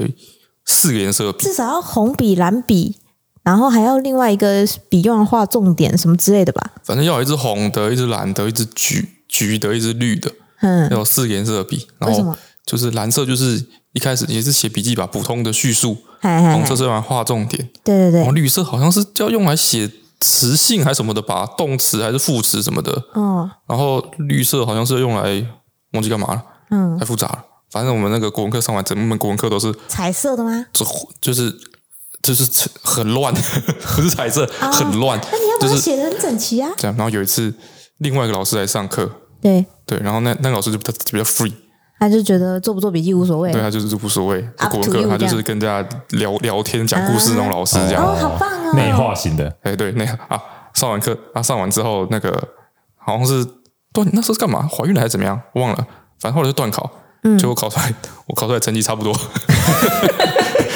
[0.65, 2.95] 四个颜色的笔，至少要红笔、蓝笔，
[3.43, 6.71] 然后还要另外一个笔用来画重点什么之类的吧。
[6.85, 11.85] 反正要有一支红的，一支蓝的，一支橘橘的，一支绿的，嗯，要有四个颜色的笔。
[11.97, 12.33] 然后？
[12.65, 15.97] 就是蓝色，就是一开始也是写笔记吧，普通的叙述。
[16.21, 18.19] 红色是用来画重点，对对对。
[18.19, 22.91] 然后绿色好像是要用来写词性还是什么的吧，动词还是副词什么的。
[23.13, 23.49] 哦。
[23.67, 25.45] 然后绿色好像是用来
[25.93, 27.45] 忘记干嘛了，嗯，太复杂了。
[27.71, 30.65] 反正我们那个国文课上完，整门国文课都是彩色的吗？
[30.73, 30.85] 就
[31.21, 31.55] 就是
[32.21, 32.45] 就是
[32.81, 33.33] 很乱，
[33.95, 35.17] 不是彩色，很乱。
[35.31, 36.69] 那你要把它写的很整齐啊。
[36.75, 37.53] 这样，然后有一次
[37.99, 39.09] 另外一个老师来上课，
[39.41, 41.53] 对对，然后那那个老师就他比较 free。
[41.99, 44.41] 他就觉得做不做笔记无所谓，对，他就是无所谓。
[44.71, 48.03] 国文课他就是跟大家聊聊天、讲故事那种老师，这样。
[48.03, 48.73] 哦，好棒哦！
[48.73, 50.41] 内化型的，哎，对，那啊，
[50.73, 52.31] 上完课啊，上完之后那个
[52.95, 53.45] 好像是
[53.91, 54.65] 断，那时候是干嘛？
[54.67, 55.39] 怀孕了还是怎么样？
[55.55, 55.87] 忘了，
[56.19, 56.89] 反正后来就断考，
[57.37, 57.93] 结果考出来，
[58.27, 59.13] 我考出来成绩差不多。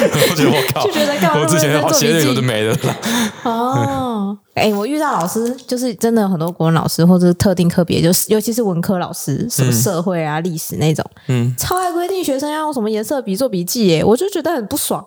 [0.30, 2.76] 我觉得我靠，我之前好写的有的没的。
[3.44, 15.04] 哦， 哎，我遇到老师就是真的很多国文老师或者是特定科别，就是尤其是文科老师，什么社会啊、历史那种，嗯，超爱规定学生要用什么颜色笔做笔记，耶，我就觉得很不爽，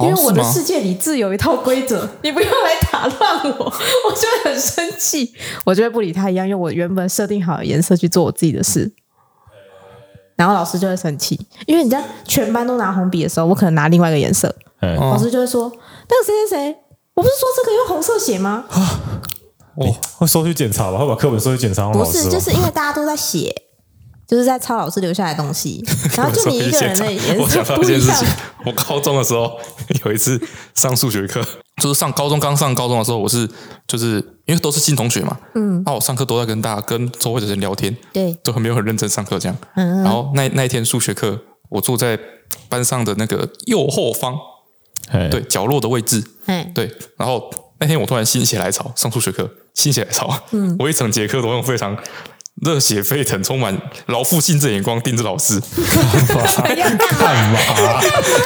[0.00, 5.32] 因为我的世界里自有一套规则，你不用来打乱我，我就会很生气，
[5.64, 8.92] 我就会不理他一样，用我原本设定好的颜色去做我自己的事。
[10.40, 14.48] 然后老师就会生气，因为你在全班都拿红笔的时候，我可能拿另外一个颜色，
[14.80, 15.70] 嗯、老师就会说
[16.08, 16.76] ：“那个谁谁谁，
[17.12, 18.64] 我不是说这个用红色写吗？”
[19.76, 21.90] 哦，会收去检查吧，会把课本收去检查。
[21.90, 23.54] 不是，就是因为大家都在写，
[24.26, 25.84] 就是在抄老师留下来的东西，
[26.16, 28.24] 然后就你一个人的颜色不一样。
[28.64, 29.58] 我高中的时候
[30.06, 30.40] 有一次
[30.74, 31.44] 上数学课。
[31.80, 33.48] 就是上高中刚上高中的时候，我是
[33.86, 42.18] 就是因为都是新同学嘛，嗯，那我上课都在跟大家跟周围的人聊天，对，都很没有很认真上课这样，嗯，然后那那一天数学课，我坐在
[42.68, 44.36] 班上的那个右后方，
[45.30, 46.20] 对，角落的位置，
[46.74, 51.96] 对，然后那天我突然心血来潮上数学课，心血来潮，嗯，我一整节课都用非常。
[52.56, 55.58] 热血沸腾，充满老父亲的眼光盯着老师，
[57.18, 57.58] 干嘛？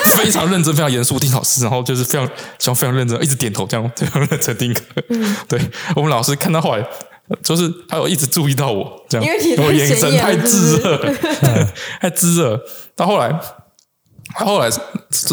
[0.04, 2.28] 非常认真，非常严肃盯老师，然后就是非常，
[2.60, 4.82] 像非常认真，一直点头，这样非常认真听课。
[5.08, 5.60] 嗯、对
[5.96, 6.86] 我们老师看到后来，
[7.42, 9.26] 就是他有一直注意到我，这样，
[9.58, 11.14] 我眼神太炙热，
[12.00, 12.60] 太炙热。
[12.94, 13.32] 到后来，
[14.36, 14.70] 他后来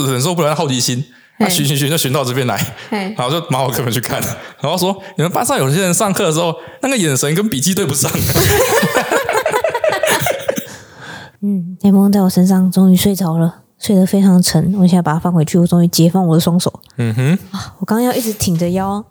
[0.07, 1.05] 忍受不了好奇心，
[1.41, 2.55] 他寻寻寻就寻到这边来，
[2.89, 4.21] 然后就拿我课本去看，
[4.59, 8.11] 然后说你们班上有些人上课的时候，那个眼神跟笔记对不上。
[11.41, 14.73] 嗯，雷蒙在我身上终于睡着了，睡得非常沉。
[14.75, 16.71] 我现在把它放回去，我终于解放我的双手。
[16.97, 19.03] 嗯哼，啊，我刚刚要一直挺着腰，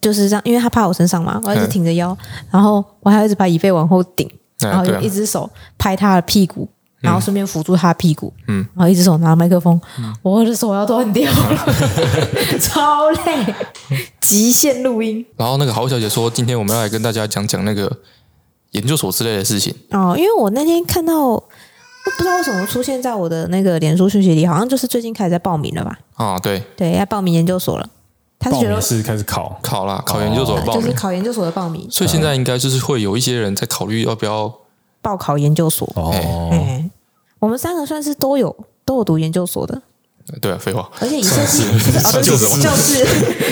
[0.00, 2.16] 就是这样，因为他趴我身上嘛，我要一直挺着腰，
[2.50, 4.26] 然后我还要一直把椅背往后顶，
[4.60, 6.66] 然后用一只手拍他的屁股。
[7.04, 11.66] 然后顺便扶住他屁股，嗯，然后一只手拿麦克风，嗯、我的手要断掉了，
[12.58, 13.54] 超累，
[14.20, 15.24] 极限录音。
[15.36, 17.94] 然后那个郝小姐说，今天我们要来跟大家讲讲那个
[18.70, 19.74] 研究所之类的事情。
[19.90, 25.98] 哦，因为我那天看到，不知道为什么出现在我的那个脸书讯息里，好像就是最近开始在报名了吧？
[26.14, 27.86] 啊，对，对，要报名研究所了。
[28.38, 31.86] 他是觉得是开始考考啦，考研究所的报名，就是考研究所的报名。
[31.90, 34.52] 所以现在应该就是会有一些人在考虑要不要
[35.04, 35.86] 报考研究所。
[35.94, 36.10] 哦。
[36.50, 36.90] 嘿
[37.38, 39.82] 我们三个算是都有都有读研究所的，
[40.40, 40.88] 对啊，废话。
[40.98, 41.62] 而且以设计
[42.22, 43.04] 就是 就是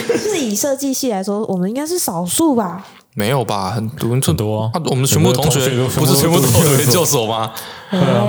[0.09, 2.87] 就是以设计系来说，我们应该是少数吧？
[3.15, 3.71] 没有吧？
[3.71, 4.81] 很多很多啊！
[4.87, 7.53] 我们全部同学不是全部都有研究所吗？
[7.91, 8.27] 对啊，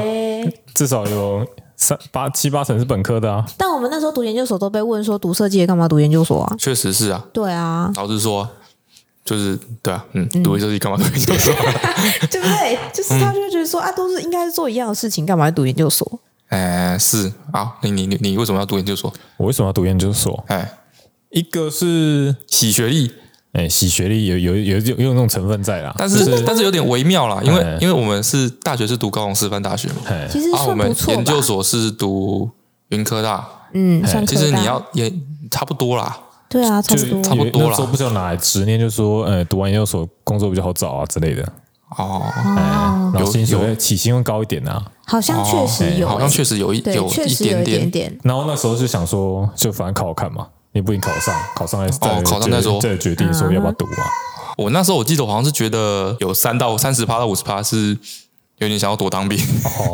[0.75, 3.45] 至少有三八七八成是本科的啊。
[3.57, 6.53] 但我们那时候读研究所都被问说，读设计的干嘛读研究所啊？
[6.59, 7.25] 确实是啊。
[7.31, 8.45] 对啊，老师说。
[9.25, 11.53] 就是对啊，嗯，读设计干嘛读研究所？
[12.29, 12.77] 对 不对？
[12.93, 16.19] 就是他就觉得说啊，都是应该是做一样的事情，干嘛要读研究所？
[16.49, 19.11] 哎，是啊，你你你你为什么要读研究所？
[19.37, 20.43] 我为什么要读研究所？
[20.47, 20.77] 哎，
[21.29, 23.11] 一个是洗学历，
[23.53, 29.95] 哎，洗学历有有有有有那种成分在啦，但是但是有点微妙啦，因为因为我们是大学是读高雄师范大学嘛，
[30.29, 32.51] 其实啊，我们研究所是读
[32.89, 35.11] 云科大，嗯，其实你要也
[35.49, 36.19] 差不多啦。
[36.53, 37.69] 对啊，差不多，差不多了。
[37.69, 41.43] 那时候不知道拿来执念，就说，呃，读完研究所工作比较好找啊之类的。
[41.97, 42.21] 哦，
[43.13, 44.85] 然后薪水起薪会高一点啊。
[45.07, 48.19] 好像确实有，好像确实有一有一点点。
[48.23, 54.03] 然后那时候就想说，就反正考考看嘛，你不一定考上，考上再哦，考上再说，再决定说要不要读嘛。
[54.55, 57.97] 我那时候我记得我好像是觉得有三到三十趴到五十趴是
[58.59, 59.37] 有点想要躲当兵。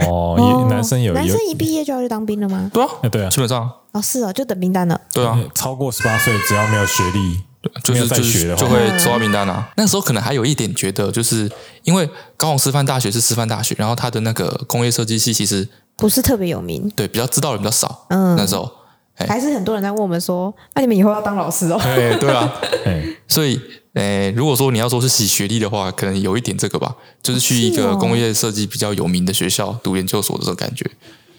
[0.06, 2.69] 哦，男生有，男生一毕业就要去当兵了吗？
[2.74, 3.69] 对啊，对啊，基本上。
[3.91, 5.00] 哦，是哦，就等名单了。
[5.13, 7.39] 对啊，超过十八岁，只要没有学历，
[7.84, 9.67] 就是在学的话，就会收到名单啊。
[9.76, 11.50] 那时候可能还有一点觉得，就是
[11.84, 15.67] 因为高雄师范大学是师范大学，然后他的那个工业设计系其实
[15.98, 18.06] 不是特别有名，对，比较知道的人比较少。
[18.10, 18.72] 嗯，那时候
[19.15, 22.54] 还是很多人在问我们说：“那你们以后要当老师哦？”对对啊，
[23.28, 23.60] 所以，
[24.00, 30.90] 诶，如果说你要说是洗学历的话，可能有一点这个吧，就是去一个工业设计比较有名的学校读研究所的这种感觉。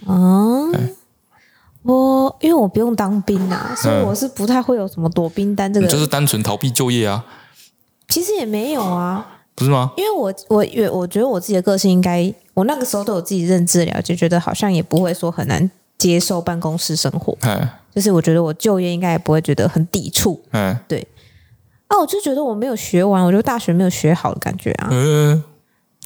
[0.07, 0.95] 嗯。
[1.83, 7.25] 我因为我不用当兵啊，所以我是不太会有什么躲兵单这个，就是单纯逃避就业啊。
[8.07, 9.91] 其实也没有啊，不是吗？
[9.97, 17.35] 因为我我我觉得我自己的个性应该，我那个时候都有自己认知了解，觉得好像也不会说很难接受办公室生活。
[17.41, 20.39] 嗯，就是我觉得我就业应该也不会觉得很抵触。
[20.51, 21.07] 嗯，对。
[21.91, 24.89] 啊，我就觉得我没有学完，我觉得大学没有学好的感觉啊。
[24.91, 25.45] 嗯，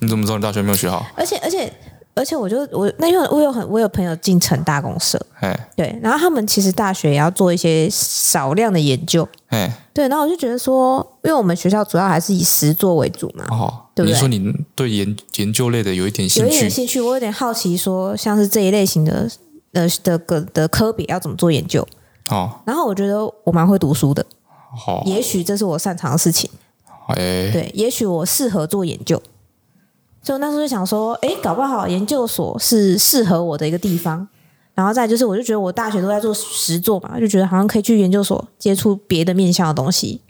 [0.01, 1.07] 你怎么知道你大学没有学好？
[1.14, 1.73] 而且而且。
[2.16, 14.14] 而且我就我那因为我有很我有朋友进成大公社，哎对，然后他们其实大学也要做一些少量的研究，哎对，然后我就觉得说，因为我们学校主要还是以实作为主嘛，哦，对不对？
[14.14, 19.29] 你说你对研研究类的有一点兴趣，有一点兴趣，我有点好奇，说像是这一类型的
[19.73, 21.85] 呃的的的科别要怎么做研究？
[22.29, 24.25] 哦，然后我觉得我蛮会读书的，
[24.87, 26.50] 哦，也许这是我擅长的事情，
[27.08, 29.20] 哎，对，也许我适合做研究。
[30.22, 34.26] 所以我那时候就想说，哎，搞不好研究所是适合我的一个地方。
[34.74, 40.20] 然后再就是，我就觉得我大学都在做实作嘛，就觉得好像可以去研究所接触别的面向的东西，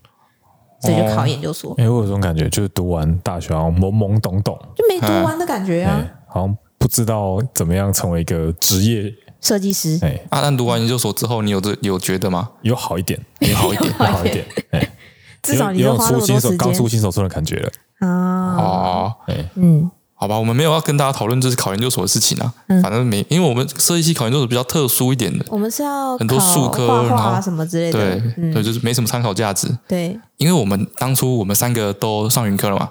[0.83, 1.75] 所以就考研究所。
[1.79, 9.11] 哎、哦，我有这种感觉，就是读完大学好像懵懵懂懂，就没读完的感觉啊，好像不知道怎么样成为一个职业
[9.45, 9.99] 设计师。
[10.03, 12.49] 哎，阿兰读完研究所之后，你有这有觉得吗？
[12.63, 14.45] 有好一点，有好一点， 有好一点。
[14.71, 14.91] 哎，
[15.43, 17.71] 至少你有出新手，刚出新手村的感觉了。
[18.01, 18.57] 啊。
[18.57, 19.15] 哦，
[19.55, 22.53] 嗯，好吧，我们没有要跟大家讨论这是考研究所的事情啊。
[22.83, 29.69] 反正没，因为我们设计系考研究所比较特殊一点的，我们是要很多术科，然后什么之类的，对，对，就是没什么参考价值。
[29.87, 32.89] 对，因为我们当初我们三个都上云科了嘛，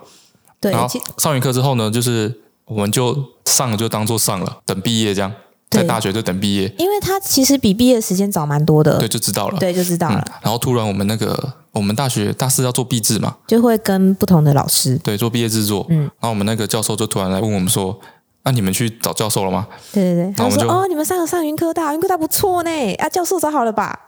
[0.61, 0.87] 对，然后
[1.17, 2.31] 上云科之后呢，就是
[2.65, 5.31] 我们就上了就当做上了，等毕业这样，
[5.73, 10.23] 在大学就等毕业，因为他其实比毕业时间早蛮多的，对，就知道了，对，就知道了。
[10.41, 11.53] 然后突然我们那个。
[11.73, 15.83] 我们大学大四要做毕制嘛，就会跟不同的老师对做毕业制作。
[15.89, 17.99] 嗯，然后我们那个教授就突然来问我们说
[18.45, 22.93] ：“那、啊、你们去找教授了吗？”对对对，然后我们就哦，你们三个上云科大，云科大不错呢。
[22.99, 23.99] 啊，教授找好了吧？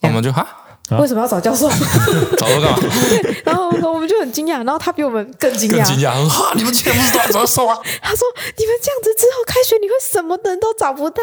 [0.00, 0.48] 我们就哈，
[0.98, 1.68] 为什么要找教授？
[2.38, 2.78] 找他干嘛？
[3.44, 7.78] 然后我们就很惊讶，然后他比我们更惊讶，更惊讶，哈， 你们竟然不知道找教授啊？
[8.02, 8.22] 他说
[8.56, 11.22] ：“你们这样子之后开学，你会什么人都找不到。”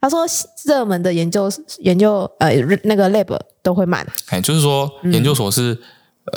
[0.00, 0.26] 他说
[0.66, 2.52] 热门的研究研究呃
[2.82, 4.06] 那个 lab 都会满。
[4.28, 5.78] 哎，就是说研究所是。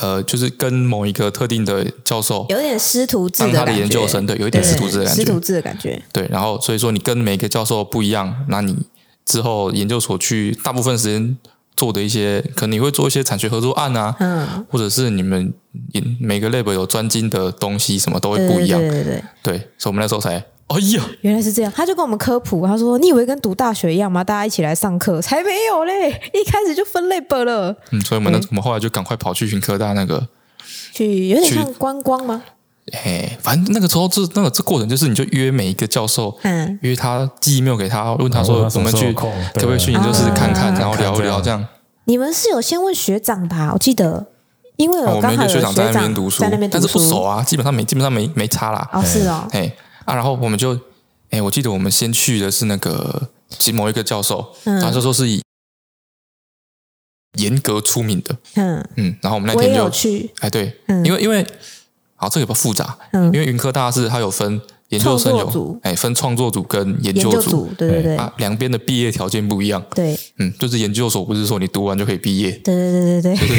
[0.02, 6.04] 呃，就是跟某一个特定的教授有点师徒制的当他的研究生，对，有一点师徒制的感觉，师徒制的感觉。
[6.12, 8.76] 对，然后所以说你跟每个教授不一样，那你
[9.26, 11.38] 之后研究所去大部分时间
[11.78, 15.54] 做的一些，可能你会做一些产学合作案啊，嗯，或者是你们
[16.20, 20.44] 每个 lab 有专精的东西，什么都会不一样，对对对对，对，所以我们那时候才。
[20.68, 21.72] 哎呀，原来是这样！
[21.74, 24.22] 他就跟我们科普，他说：“你以为跟读大学一样吗？
[24.22, 26.10] 大家一起来上课，才没有嘞！
[26.36, 30.28] 一开始就分类本了。”嗯，所以我们我们后来就赶快跑去云科大那个，
[30.92, 32.44] 去有点像观光吗？
[32.94, 41.66] 哎，反正那个时候这那个这过程就是，你就约每一个教授，嗯，约他寄 email 给他，问他说怎么去，可不可以去你就是看看，然后聊一聊这样。
[42.06, 43.72] 你们是有先问学长吧？
[43.74, 44.28] 我记得，
[44.78, 48.90] 因为我刚好有学长在那边读书，但是不熟啊，基本上没基本上没没差啦。
[48.94, 49.72] 哦，是哦，哎。
[50.06, 50.80] 啊，然后我们就，
[51.32, 53.30] 哎，我记得我们先去的是那个
[53.74, 55.42] 某一个教授，嗯，他就说是以
[57.34, 61.46] 严格出名的，嗯嗯，然后我们那天就去，哎，对，嗯，因为因为，
[62.18, 73.58] 好，这个比较复杂，嗯，因为云科大是它有分研究生有，哎，分创作组跟研究组，对对对，啊，两边的毕业条件不一样，对，嗯，就是研究所不是说你读完就可以毕业，对对对对对，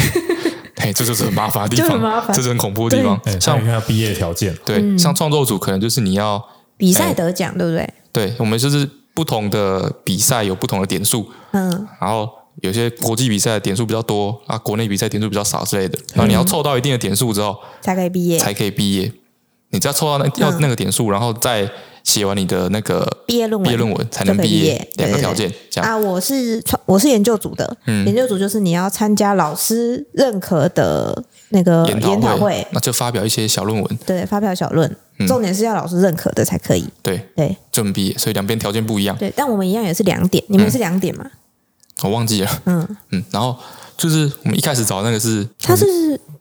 [0.85, 3.21] 哎，这就是很麻烦的地方，这是很恐怖的地方。
[3.41, 6.45] 像你看毕业条件，对，像创作组可能就是你要
[6.77, 7.89] 比赛得奖，对不对？
[8.11, 12.29] 对，我们就是不同的比赛有不同的点数，嗯，然后
[12.63, 15.99] 有些国际比赛的点数比较多啊，国内比赛点数比较少之类的。
[16.15, 19.13] 然后你要凑到一定的点数之后，才可以毕业，才可以毕业。
[19.71, 21.71] 你只要凑到那要那个点数，然后再。
[22.05, 25.99] 写完你的那个毕业论文，毕业论文才能毕业，两个条件这样啊。
[25.99, 34.91] 我是我是研究组的，嗯，研究组就是你要参加老师认可的那个研讨会，那就发表一些小论文，对，发表小论，
[35.27, 38.17] 重点是要老师认可的才可以，对对，就能毕业。
[38.17, 41.31] 所以两边条件不一样，对，但我们一样也是两点，你们是两点吗？
[42.03, 43.57] 我忘记了，嗯嗯，然后
[43.97, 45.87] 就是我们一开始找那个是，他是。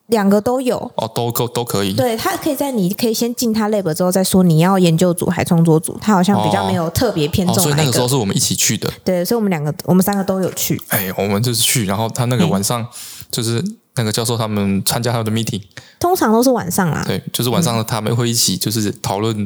[0.07, 1.91] 两个都有哦，都够都可以。
[1.91, 7.61] 对，他可以在你可以先进他 lab 之后再说你要研究组还创作组，他好像比较没有特别偏重、哦哦。
[7.61, 8.89] 所以那个时候是我们一起去的。
[9.03, 10.81] 对，所以我们两个我们三个都有去。
[10.87, 12.87] 哎，我们就是去，然后他那个晚上
[13.29, 13.61] 就是
[13.95, 15.61] 那个教授他们参加他们的 meeting，
[15.99, 17.03] 通常都是晚上啦。
[17.05, 19.45] 对，就是晚上他们会一起就是讨论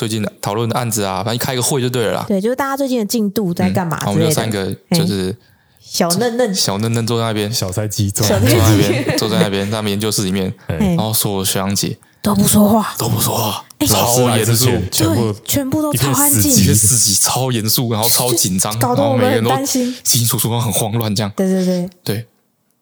[0.00, 2.24] 最近的讨论的案子啊，反正开个会就对了啦。
[2.26, 4.08] 对，就是大家最近的进度在干嘛、嗯？
[4.08, 5.36] 我们有三个就是。
[5.78, 21.30] 小嫩嫩，小嫩嫩坐在那边，小菜鸡坐在那边，坐在那边，在他们研究室里面，然后所有学长姐都不说话，都不说话，超严肃，全部全部都超安静，一个四级超严肃，然后超紧张，搞得我们很担心，清清楚楚，很慌乱这样。
[21.36, 21.90] 对对对。
[22.04, 22.26] 对，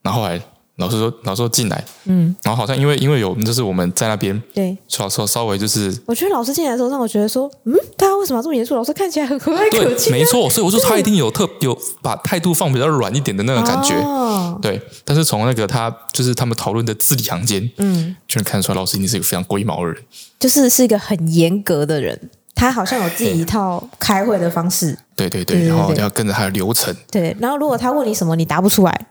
[0.03, 0.41] 然后后来。
[0.79, 8.77] 老师说：“老师说进来，嗯，然后好像因为因为有就是我们在那边，对，稍稍稍微就是，我觉得老师进来的时候让我觉得说，嗯，大家为什么要这么严肃？
[8.77, 14.81] 老师看起来很和蔼可亲，没错，所以我说他一定有特有把态度放比较软一点的那种感觉，哦、对。
[15.05, 19.97] 但是从那个他就是他们讨论的字里行间，嗯，就能看得出来老师一定是一个非常龟毛的人，
[20.39, 27.37] 就是是一个很严格的人，他好像有自己一套开会的方式，对对对，然后要跟着他的流程，对。
[27.41, 29.07] 然后如果他问你什么，你答不出来，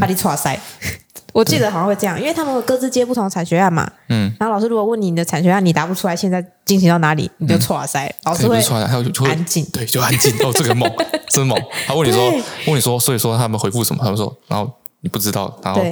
[0.00, 0.60] 把你剉赛。
[1.32, 3.90] 我记得好像会这样，因为他们各自接不同的产学案嘛。
[4.08, 4.32] 嗯。
[4.38, 8.14] 然后老师如果问你的产学案，你答不出来，现在进行到哪里，你就剉赛。
[8.24, 8.56] 老师会
[9.26, 10.32] 安静，对，就安静。
[10.44, 10.90] 哦，这个猛，
[11.28, 11.58] 真猛。
[11.86, 12.30] 他问你说，
[12.66, 14.02] 问你说，所以说他们回复什么？
[14.02, 15.82] 他们说，然后你不知道，然后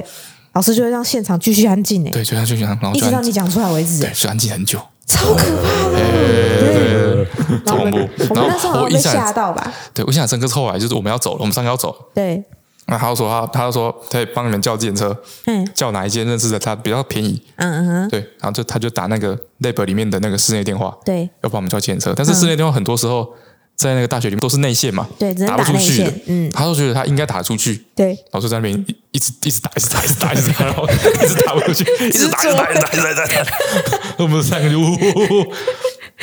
[0.53, 2.03] 老师就会让现场继续安静。
[2.05, 4.01] 诶，对，就让继续安静，然后一直到你讲出来为止。
[4.01, 5.97] 对，就安静很久，超可怕的。
[5.97, 7.27] 对，
[7.65, 7.97] 超恐怖。
[8.29, 9.73] 我们那时候被吓到吧？
[9.93, 10.47] 对，我印象深刻。
[10.47, 11.95] 后来就是我们要走了，我们三个要走。
[12.13, 12.43] 对。
[12.87, 15.15] 那他说他，他就说可以帮你们叫计程车，
[15.45, 23.29] 嗯，叫哪一间认识的他比较便宜，嗯嗯哼，对，然后就他就打那个 lab 里面的那个室内电话，对，要帮我们叫计程车，但是室内电话很多时候
[23.75, 34.77] 在那个大学里面都是内线嘛，对，打不出去的，嗯，他就觉得他应该打出去，对，老师在那边一直一直打，一直打，一直打，一直打，然后一直打不出去， 一直打，一直打，一直打，一直打，一直打，我们三个就，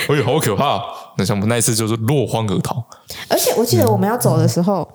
[0.08, 0.82] 哎呦，好可怕！
[1.16, 2.84] 那像我们那一次就是落荒而逃，
[3.28, 4.86] 而且我记得我们要走的时候。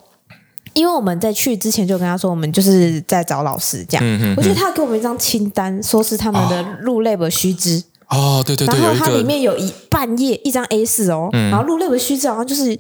[0.74, 4.04] 因为我们在去之前就跟他说，我们就是在找老师这样。
[4.06, 4.36] 嗯嗯。
[4.38, 7.84] 我觉得他给我们一张清单，说是他们的入 lab 须知。
[8.10, 8.80] 哦，对对对。
[8.80, 12.78] 然后它里面有一半页一张 A 四哦，然后入 lab 须知好像就是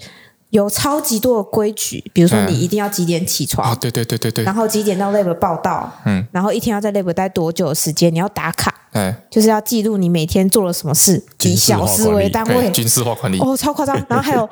[0.49, 3.69] 有超级多的规矩，比如说你一定要几点起床。
[3.69, 4.43] 啊，对对对对对。
[4.43, 5.91] 然后几点到 lab 报道。
[6.05, 6.25] 嗯。
[6.31, 8.13] 然后一天要在 lab 待多久的时间？
[8.13, 8.73] 你要打卡。
[8.91, 9.15] 哎。
[9.31, 12.69] 就是要记录你每天做了什么事，以小时为单位。
[12.71, 13.39] 军事化管理。
[13.39, 13.95] 哦，超夸张。
[14.07, 14.47] 然后还有。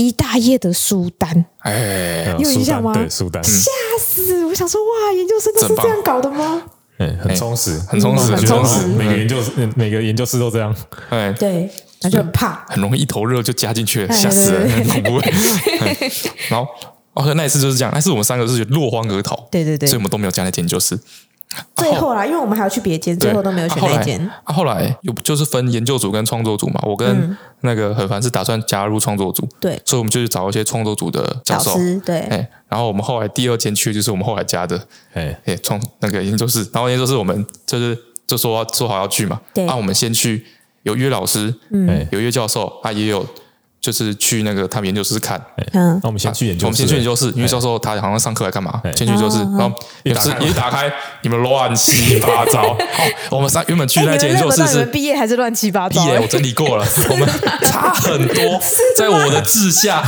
[0.00, 2.92] 一大页的书单，哎，你有印象吗？
[2.94, 3.70] 对，书单，吓
[4.00, 4.44] 死！
[4.46, 6.62] 我想说，哇，研究生都是这样搞的吗？
[6.98, 8.86] 哎，很充实，很充实，很充实。
[8.86, 10.74] 每个研究室，每个研究室都这样。
[11.10, 11.70] 哎，对。
[12.02, 15.20] 那就很怕，很容易一头热就加进去了，吓死人，很恐怖。
[16.48, 16.66] 然后，
[17.12, 20.98] 哦，那一次就是这样，那次我们三个是落荒而逃，对对对，所以我们都没有加那间研究室。
[21.74, 24.20] 最后啦，因为我们还要去别间，最后都没有选那间。
[24.44, 31.74] 啊，后来有就是分研究组跟创作组嘛，我跟那个何凡是打算加入创作组，对，所以我们就去找一些创作组的教授，
[32.04, 34.80] 对，哎，然后我们后来第二间去就是我们后来加的，
[35.14, 40.44] 哎哎创那个研究室，然后研究室我们就是就说说好要去嘛，对，啊，我们先去
[40.84, 43.26] 有约老师，嗯，有约教授，啊，也有。
[43.80, 45.40] 就是去那个他们研究室看，
[45.72, 49.72] 嗯，那我们先去研究室，我们先去研究室，因为教授他好像上课来干嘛，先去研究室，然后
[50.02, 52.62] 也是一打开，你们乱七八糟。
[52.92, 56.02] 好，我们三原本去那间研究室是毕业还是乱七八糟？
[56.02, 57.26] 毕业我整理过了， 我们
[57.62, 58.60] 差很多，
[58.96, 60.04] 在我的治下。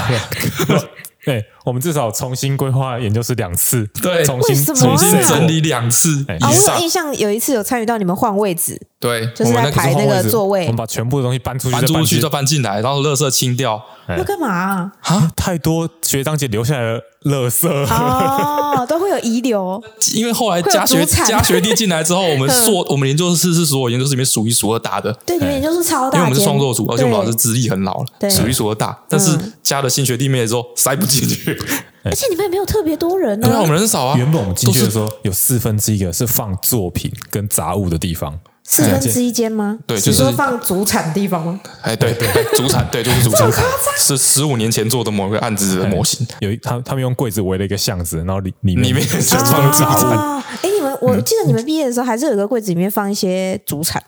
[1.24, 6.24] 对，我们至少重新规划研究室两次，对，重新重新整理两次。
[6.40, 13.82] 啊，我有印象，有一次有参与到你们换位置，对，就是在排那个座位，我们把全部的东西搬出去，搬出去再搬进来，然后垃圾清掉。
[14.08, 14.92] 要干嘛啊？
[15.36, 17.00] 太多学长姐留下来的
[17.30, 19.80] 垃圾哦， 都会有遗留。
[20.12, 25.12] 因为后来加学加学弟进来之后，我们硕 我们研究室是所有研究室里面数一数二大的。
[25.24, 28.98] 对，你们研究室超大，因为我们是创作组，而且我们老师资历很老了，数一数二大。
[29.08, 31.51] 但是加了新学弟妹之后，塞不进去。
[32.04, 33.48] 而且你们也没有特别多人呢。
[33.48, 34.16] 对啊，我们人少啊。
[34.18, 38.38] 原本我们进去的时候，有四分之一个是放作品跟杂物的地方。
[38.64, 39.78] 四分之一间吗？
[39.86, 41.60] 对，就是说放主产的地方吗？
[41.82, 43.52] 哎，对对对，主产对，就是主产，
[43.98, 46.26] 是十五年前做的某个案子的模型。
[46.40, 50.42] 有一他他们用柜子围了一个巷子，然后里里面里面就放主产。
[50.62, 54.02] 哎，你们我记得你们毕业的时候，还是有个柜子里面放一些主产。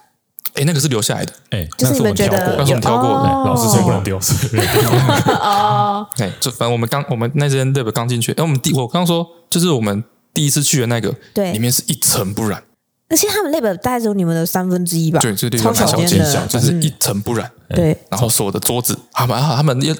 [0.54, 1.32] 哎，那个是留下来的。
[1.50, 4.18] 哎，就是你们觉得那是我们挑过的，老师说不能丢。
[5.40, 10.02] 哦， 哎，就反正我们刚我们那间 lab 刚进去，哎，我们第我刚刚说就是我们
[10.32, 12.62] 第一次去的那个，对，里面是一尘不染。
[13.08, 17.50] 而且他们 lab 大概只有你们的三分之一吧，对，这地方小间的，就是一尘不染。
[17.68, 19.94] 对，然后所有的桌子，他们他们要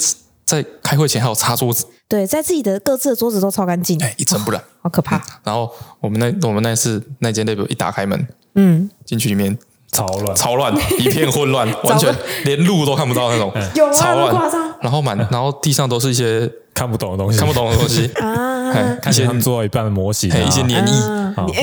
[0.45, 5.23] 在开会前还有擦桌子，对，在自己的各自的桌子都超干净，哎，一尘不染，好可怕。
[5.43, 9.57] 然后我们那我们那次那间 lab 一打开门，嗯，进去里面
[9.95, 12.13] 超乱，超乱， 一片混乱， 完全
[12.45, 14.75] 连路都看不到那种，有啊，夸张。
[14.83, 18.11] 然后满， 然后地上都是一些看不懂的东西，看不懂的东西。
[18.17, 20.93] 啊，看见他们做到一半的模型，一些黏液。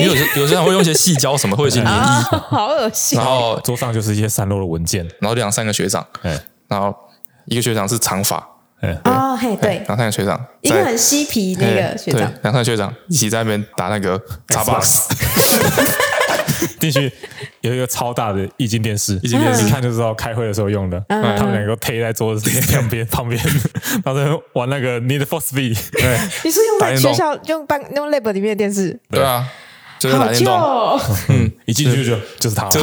[0.00, 2.00] 为有些有些人会用一些细胶什么，会有一些黏液，
[2.48, 3.18] 好恶心。
[3.18, 6.04] 然后桌上就是一些散落的文件，然后两三个学长，
[6.68, 6.94] 然后
[7.44, 8.36] 一个学长是长发，
[9.04, 14.18] 哦嘿对，两三个学长，一个很嬉皮那个学长，两三个学长一起在那边打那个
[14.48, 15.06] Xbox。
[16.78, 17.12] 进去
[17.62, 21.00] 有一个超大的液晶电视，液晶电视一看就知道开会的时候用的。
[21.08, 23.40] 他们两个推在桌子 两边旁边，
[24.04, 25.78] 然后在玩那个 Need for Speed。
[25.92, 28.98] 对，你是用在学校用办用 lab 里面的电视？
[29.08, 29.46] 对啊，
[29.98, 31.00] 就是打电动。
[31.28, 32.68] 嗯，一进去就就是他。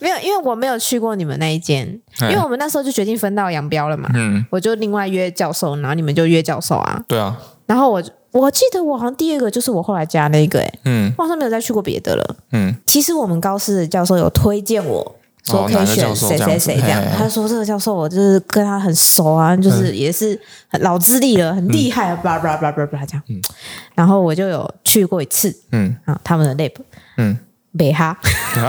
[0.00, 1.86] 没有，因为我没有去过你们那一间，
[2.22, 4.10] 因为我们那时候就决定分道扬镳了嘛。
[4.14, 7.00] 嗯，我就另外约教授，然后你们就约教授啊。
[7.06, 8.02] 对啊，然后我。
[8.32, 12.74] 我记得我好像第二个就是我后来加那个，哎，嗯，我好像没有再去过别的了，嗯。
[12.86, 15.14] 其实我们高师的教授有推荐我
[15.44, 23.22] 说可以选谁谁谁这样，他说这个教授我就是跟他很熟啊，就是也是很老资历了，很厉害，巴拉巴拉巴拉巴拉这样。
[23.94, 26.72] 然后我就有去过一次，嗯，啊，他们的 lab，
[27.18, 27.36] 嗯，
[27.76, 28.16] 北哈，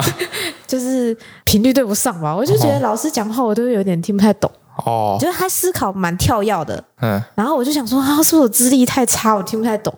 [0.68, 4.52] 就是频率对不上吧，我就觉得老师讲话我都有点听不太懂。
[4.78, 9.94] 哦，就是他思考蛮跳跃的，嗯，然后我就想说，啊，是我资历太差，我听不太懂。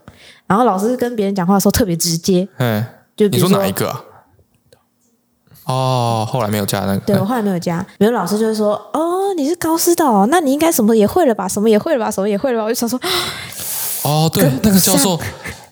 [0.48, 4.04] 然后老师跟别人讲话的时候特别直接，嗯，就你说哪一个啊？
[5.64, 7.84] 哦，后来没有加那个，对，我后来没有加。
[7.98, 11.48] 比如老师就会说，哦，你是高师的哦，那你应该什么也会了吧？
[11.48, 12.12] 什么也会了吧？
[12.12, 12.66] 什么也会了吧？
[12.66, 13.00] 我就想说，
[14.04, 15.18] 哦，对，那个教授，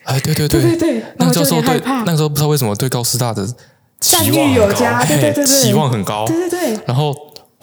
[0.06, 3.46] 哎，对对对对对，那个教授对，那个时候不知道为什么对高师大的
[4.00, 7.14] 期望有加，对对对对，期望很高，对对对，然后。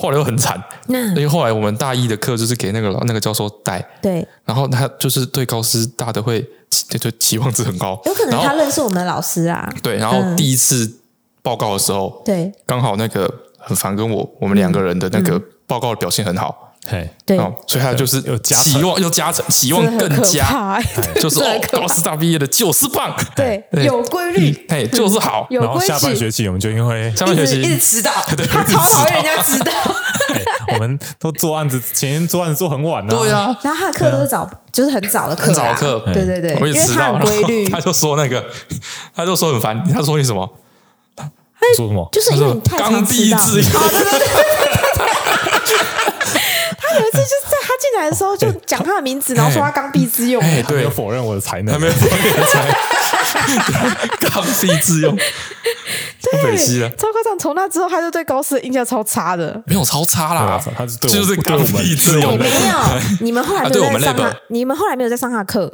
[0.00, 6.40] 后来又很惨，因为后来我们大一的课就是给那个老那个教授带，对，然后他就是对高师大的会
[6.88, 10.90] 就就期望值很高，有可能他认识我们的老师啊，对，然后第一次
[11.42, 16.69] 报告的时候，对，刚好那个很烦跟我我们两个人的那个报告的表现很好。
[17.24, 20.80] 对，所以他就是有期望，又加成，期望更加，
[21.20, 25.46] 就是高师大毕业的就是棒，对，有规律，哎，就是好。
[25.50, 28.10] 然后下半学期我们就因为下半学期一直迟到，
[28.50, 29.72] 他超讨厌人家迟到。
[30.74, 33.16] 我们都做案子，前天做案子做很晚呢。
[33.16, 36.24] 对啊，然后他的课都是早，就是很早的课，很早的课，对。
[36.24, 37.68] 对对，我也迟到，规律。
[37.68, 38.44] 他就说那个，
[39.14, 40.48] 他就说很烦，他说你什么？
[41.76, 42.08] 说什么？
[42.10, 43.70] 就是因为你太刚愎自用。
[43.70, 44.59] 他
[46.98, 55.16] 有一次就是在他进来的时候就讲他的名字，然后说他刚愎自用，哎，对，否认我的才能，没有否认我的才能，刚愎自用。
[56.22, 56.56] 对，
[56.96, 57.38] 超夸张。
[57.38, 59.60] 从那之后，他就对高斯的印象超差的。
[59.66, 62.38] 没有超差啦，他是就是刚愎自用。
[62.38, 62.54] 没有，
[63.20, 65.72] 你们后来没有在上他，你们后来没有在上他课。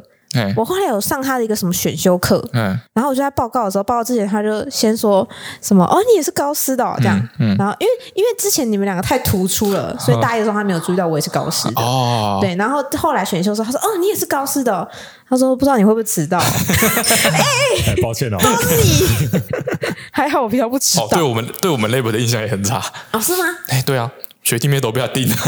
[0.56, 5.26] 我后来有上他的一个什么选修课，嗯，然后我就在报告的时候，报告之前他就先说
[5.62, 11.80] 什么哦，你也是高师的哦，这样，嗯，然后因为因为之前你们两个太突出了，所以大一的时候他没有注意到我也是高师的。
[11.80, 14.86] 哦，对，然后后来选修的时候他说哦，你也是高师的，
[15.28, 19.40] 他说不知道你会不会迟到， 哎，抱歉哦，都是你，
[20.12, 22.82] 还好我平常不迟到，对我们对我们 lab 的印象也很差。
[23.12, 23.44] 哦，是吗？
[23.68, 24.10] 哎，对啊，
[24.42, 25.36] 学弟妹都被他定了，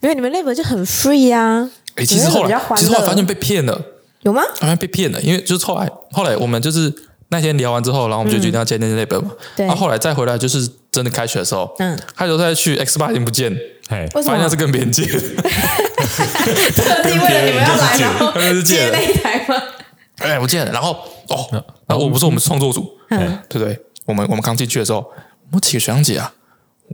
[0.00, 1.68] 因为你们 lab 就很 free 啊。
[1.98, 3.80] 哎，其实后来，其实后来发现被骗了，
[4.22, 4.42] 有吗？
[4.56, 6.92] 发现被骗了，因为就是后来，后来我们就是
[7.30, 9.32] 那天聊完之后，然后我们就决定要接那那本嘛。
[9.56, 9.66] 对。
[9.66, 13.52] 然后后来再回来，就是真的开学的时候，嗯，开学再去 X 八已经不见，
[13.88, 15.18] 哎，发现他是跟别人借的。
[15.18, 18.32] 特地为了你们要来，然后
[18.62, 19.60] 借那一台吗？
[20.18, 20.70] 哎，我借了。
[20.72, 20.96] 然后
[21.28, 23.78] 哦，然后我不是我们创作组，嗯，对不对？
[24.06, 26.32] 我们我们刚进去的时候，我们几个学长姐啊。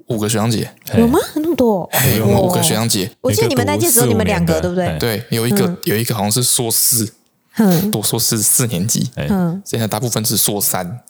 [0.08, 0.70] 五个学长姐。
[0.96, 1.18] 有吗？
[1.36, 1.88] 那么多？
[1.92, 3.10] 哎，我们五个学长姐。
[3.20, 4.96] 我记得你们那届只有你们两个，对不对？
[4.98, 7.08] 对，有一个有一个好像是硕士，
[7.56, 11.00] 嗯，多硕士四年级，嗯，现在大部分是硕三，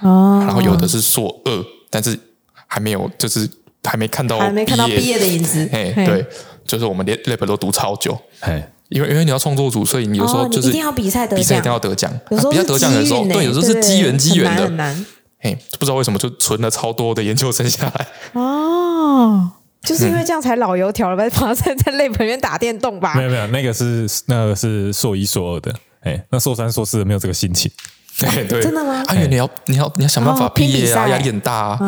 [0.00, 2.18] 哦，然后有的是硕二，但是
[2.66, 3.48] 还没有，就是
[3.84, 5.18] 还没看到还没看到毕业。
[5.18, 5.68] 的影子。
[5.72, 6.24] 哎，对，
[6.64, 14.96] 就是我们连 lab 都读超久，哎，因为因为你要创作组，所以你有时候就是一定要比赛得奖，比赛一定要得奖，比赛得奖的时候，对，有时候是机缘机缘的。
[15.42, 19.50] 哎，不知道为什么就存了超多的研究生下来哦，
[19.82, 21.24] 就是因为这样才老油条了，吧？
[21.40, 23.14] 马上在 lab 里面打电动吧？
[23.16, 27.70] 没有没有，那个是那个是硕一硕二的，哎，那硕三硕四的没有这个心情。
[28.18, 29.02] 对对，真的吗？
[29.08, 31.78] 阿远，你要你要你要想办法毕业啊，压力很大啊。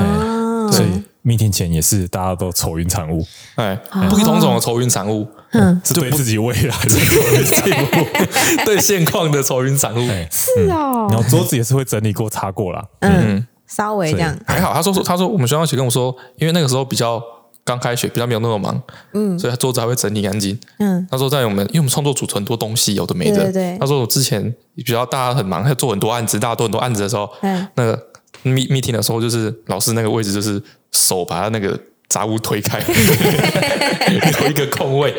[0.73, 0.89] 所以
[1.23, 3.25] meeting 前也是大家都愁云惨雾，
[3.57, 3.77] 哎，
[4.09, 10.07] 不同种种的愁云惨雾，嗯，是对自己未来的愁云惨雾， 对现况的愁云惨雾。
[10.31, 12.85] 是哦，然后桌子也是会整理过擦过啦。
[13.01, 13.47] 嗯。
[13.67, 17.21] 稍微这样还好，他说说他说我们学校姐跟我说，因为那个时候比较
[17.65, 18.81] 刚开学，比较没有那么忙，
[19.15, 21.05] 嗯，所以他桌子还会整理干净，嗯。
[21.11, 23.79] 他说在我们因为我们创作组很多东西有的没的，对对。
[23.81, 28.01] 他说我之前比较大家很忙，他做很多案子，大家都很多案子的时候，嗯，那个
[28.45, 31.77] meeting 的时候，就是老师那个位置就是手把他那个。
[32.15, 32.79] 杂物推开，
[34.41, 35.13] 有一个空位。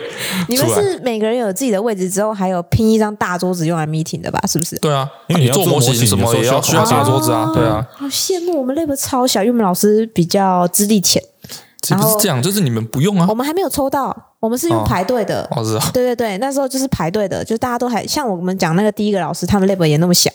[0.47, 4.39] 你们是每个人有自己的位置之后，还有拼一张大桌子用来 meeting 的吧？
[4.47, 4.77] 是不是？
[4.79, 7.51] 对啊，因为你做模型什么也要需要大桌子啊。
[7.53, 11.21] 对啊，好羡慕我们 lab 超小，因为我们老师比较资历浅。
[11.89, 13.27] 然后不是这样，就是你们不用啊。
[13.29, 15.45] 我们还没有抽到，我们是用排队的。
[15.51, 15.83] 哦，是啊。
[15.93, 20.31] 对对对，那时候就是排队的，就大家都还像我们讲那个第一个老师，他们 lab 也那么小。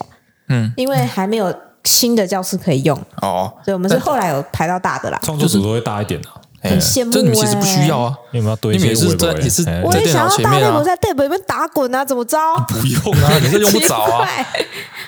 [0.51, 1.53] 嗯，因为还没有
[1.85, 5.19] 新的教室可以用哦，所以我们是后来有排到大的啦。
[5.23, 6.29] 创作组都会大一点的。
[6.61, 8.15] 很羡慕，这你们其实不需要啊！
[8.33, 12.39] 你们要堆一些，你们是在也是在电脑前面啊，在 tab 里面打滚啊，怎么着？
[12.69, 14.29] 不用啊， 你是用不着啊。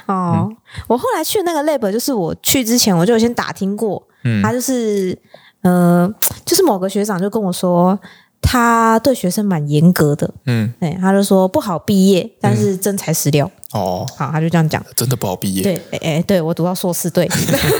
[0.06, 0.50] 哦，
[0.88, 4.02] 我后来去那个 lab，就是我去之前我就有先打听过，
[4.42, 5.16] 他就是
[5.62, 6.08] 呃，
[6.44, 7.98] 就是某个学长就跟我说。
[8.42, 13.50] 他对学生蛮严格的，嗯，对，他就说不好毕业，但是真材实料。
[13.72, 15.62] 哦，好，他就这样讲，真的不好毕业。
[15.62, 17.26] 对，哎哎，对我读到硕士，对，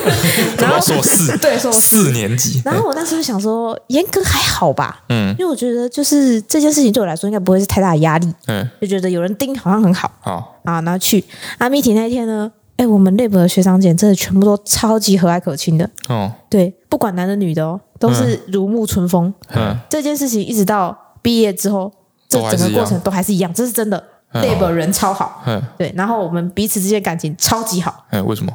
[0.57, 1.81] 然后硕士， 对，硕士。
[1.81, 2.63] 四年级。
[2.65, 10.59] 然后我那时候想说，严格还好吧，嗯，因为我觉得就是这件事情对我来说应该不会是太大的压力，嗯，就觉得有人盯好像很好，好。
[10.65, 11.23] 啊，然后去。
[11.59, 12.51] 阿 meeting 那一天呢。
[12.77, 15.89] 哎，我们 lab 的学长姐真的全部都超级和蔼可亲的。
[16.09, 19.33] 哦，对，不管男的女的哦，都是如沐春风。
[19.55, 21.91] 嗯，这件事情一直到毕业之后，
[22.29, 24.03] 这整个过程都还是一样，这是真的。
[24.33, 28.05] lab 人超好，嗯，对，然后我们彼此之间感情超级好。
[28.11, 28.53] 嗯，为什么？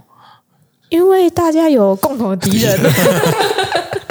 [0.90, 2.78] 因为大家有共同的敌人。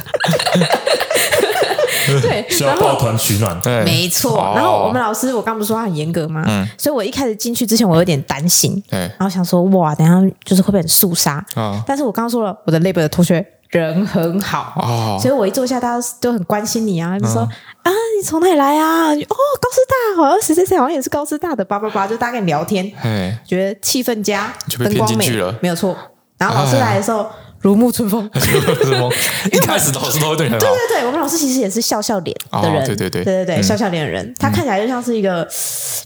[2.23, 3.59] 对，需要抱团取暖。
[3.61, 4.53] 对，没错。
[4.55, 6.45] 然后我们老师，我刚不是说他很严格吗？
[6.47, 6.67] 嗯。
[6.79, 8.83] 所以我一开始进去之前，我有点担心。
[8.89, 8.99] 对。
[9.01, 11.45] 然后想说，哇，等下就是会被人肃杀。
[11.55, 11.83] 啊。
[11.87, 14.73] 但是我刚刚说了，我的 lab 的同学人很好。
[14.77, 15.19] 哦。
[15.21, 19.09] 所以我一坐下，大家都很关心你啊，就说啊，你从哪里来啊？
[19.11, 19.81] 哦，高师
[20.17, 22.91] 大，好像谁谁谁好像也是高师大的，叭叭叭，就大概聊天。
[23.03, 23.39] 哎。
[23.47, 25.31] 觉得气氛佳，灯光美，
[25.61, 25.97] 没有错。
[26.39, 27.27] 然后老师来的时候。
[27.61, 28.29] 如沐春风，
[29.53, 30.67] 一开始老师都会对你很好。
[30.67, 33.25] 对对对，我们老师其实也是笑笑脸的人，对对对。
[33.25, 35.47] 对对笑笑脸的人，他看起来就像是一个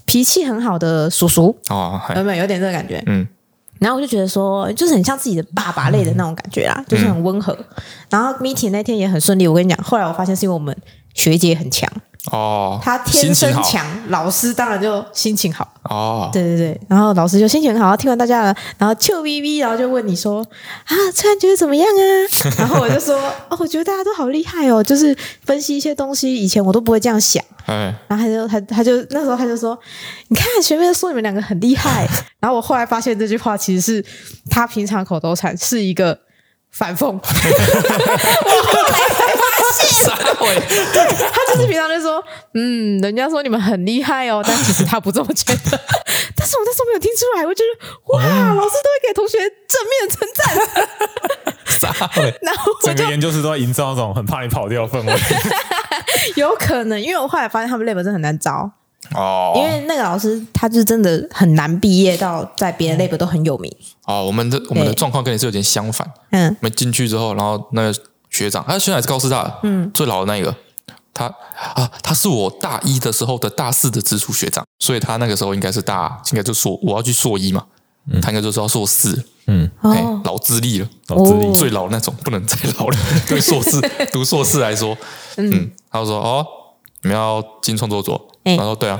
[0.05, 2.41] 脾气很好的叔叔哦，有没有？
[2.41, 3.03] 有点这个感觉？
[3.05, 3.27] 嗯，
[3.79, 7.57] 然后我就觉得说，就是很像自己的爸爸类的那种感觉啦，就是很温和。
[8.09, 10.75] 然后 meeting 那天也很顺利，我跟你讲，后来我发现是因为我们
[11.13, 11.91] 学姐很强
[12.29, 15.67] 哦，他天生强，老师当然就心情好。
[15.89, 20.45] 哦，对对对，然后老师就心情很好，听完大家了，然后就 V V，，然后就问你说
[20.85, 22.03] 啊，突然觉得怎么样啊？
[22.59, 23.17] 然后我就说
[23.49, 27.43] 哦，我觉得大家都好厉害哦，就是分析一些东西，以前我都不会这样想。
[27.65, 29.75] 哎，然后他就他他就那时候他就说，
[30.27, 32.07] 你看学妹说你们两个很厉害，
[32.39, 34.05] 然后我后来发现这句话其实是
[34.49, 36.15] 他平常口头禅，是一个
[36.71, 37.07] 反讽。
[37.17, 38.99] 我后来
[39.73, 40.61] 才发现，
[41.31, 45.79] 他就是平常就说，嗯，人家说你们很厉害哦，但其实他不这么觉得。
[46.35, 47.69] 但是我那时候没有听出来，我觉得
[48.13, 50.41] 哇，老师都会给同学正面称赞。
[52.41, 55.13] 然后整个研究室都在营造那种很怕你跑掉的氛围。
[56.35, 58.69] 有可能，因为我后来发现他们 lab 真的很难招
[59.15, 63.75] 哦，因为那个老师他就真的很难毕业，到在别的 lab 都很有名。
[64.05, 66.07] 哦，我们的我们的状况跟你是有点相反。
[66.31, 67.99] 嗯，我们进去之后，然后那个
[68.31, 70.55] 学长，他现在是高师大的，嗯，最老的那个，
[71.13, 71.25] 他
[71.75, 77.63] 啊，他是我大一的时候的大四的直属学长，所以他那个时候应该是大，应该就硕，我要去硕一嘛，
[78.11, 82.97] 嗯、他应该就是要硕士，嗯，哎，老资历了，老资历、哦、最老那种，不能再老了，
[83.29, 83.79] 对硕士
[84.11, 84.97] 读硕士来说，
[85.37, 85.51] 嗯。
[85.51, 86.47] 嗯他就说：“哦，
[87.01, 88.17] 你们要进创作组？”
[88.57, 88.97] 他说：“对啊，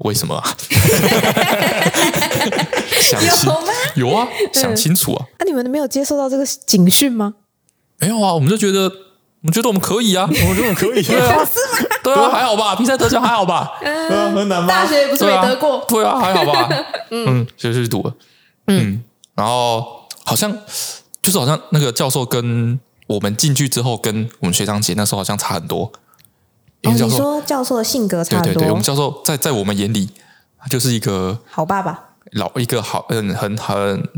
[0.00, 0.44] 为什么啊？”
[3.00, 3.60] 想清有吗？
[3.94, 5.24] 有啊，想清楚啊。
[5.38, 7.32] 那你们没有接受到这个警讯吗？
[7.98, 11.46] 没有啊，我们就觉得，我们觉得我们可以啊，我们觉得我们可以， 对啊，
[12.02, 13.72] 对啊，还好吧，比赛得奖还好吧？
[13.82, 14.68] 嗯，很难吗？
[14.68, 16.68] 大学也不是没得过，对啊，还好吧？
[17.10, 18.14] 嗯，就去读了。
[18.68, 19.02] 嗯，
[19.34, 20.52] 然后好像
[21.22, 25.92] 就是好像那个教授跟我们进去之后，跟我们学长姐那时候好像差很多。
[26.82, 28.52] 哦、你说教授的性格差不多？
[28.52, 30.08] 对对对，我们教授在在我们眼里
[30.70, 31.98] 就是一个好爸爸，
[32.32, 34.08] 老一个好嗯很很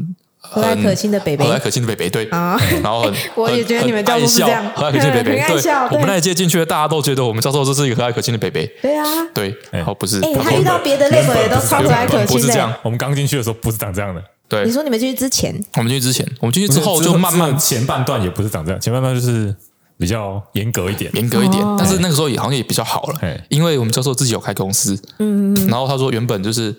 [0.40, 2.24] 和蔼可亲的北北，和蔼可亲的北北对。
[2.30, 2.58] 啊。
[2.82, 5.44] 然后很 我也觉得你们教授是这样，和蔼可亲的北北。
[5.46, 8.66] 对，我们那一届进去的大家都觉得我们教授这是一个和蔼可亲的北北。
[8.80, 12.26] 对啊，对，然后不是，哎，他遇到别的 level 也都超和蔼可亲的。
[12.26, 14.22] 不是这样，我们刚进去的时候不是长这样的。
[14.48, 19.54] 对，你说你们进去之前，我们进去之前，我们进去之后就慢慢前半段也不是长这样，前半段就是。
[20.00, 23.18] 比较严格一点，严格一点，但是那个时候也好像也比较好了，
[23.48, 26.72] 因为我们教授自己有开公司，嗯，然后他说原本就是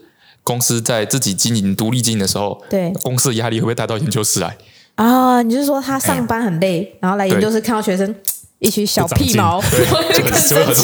[0.49, 4.57] 公司在自己经营、独立经营的时候，对，公司的压力会不会带到研究室来？
[4.95, 8.15] 啊，你就是说他上班很累，然后来研究室看到学生
[8.57, 10.83] 一群小屁毛，就很就很火，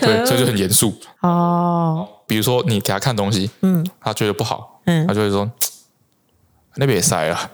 [0.00, 0.94] 对，所 以就很严肃。
[1.20, 2.08] 哦。
[2.26, 5.48] 比如说你给他看东西，嗯，他觉得不好，嗯，他就会说
[6.76, 7.50] 那边也塞了，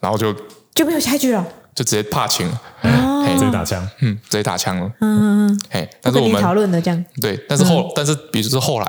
[0.00, 0.34] 然后就
[0.74, 2.62] 就没有下一句了，就直接怕情了。
[3.36, 8.86] 直接打枪，嗯，直接打枪了，嗯嗯嗯，但是我们讨论的这样，对，但是后，但是比如说后来，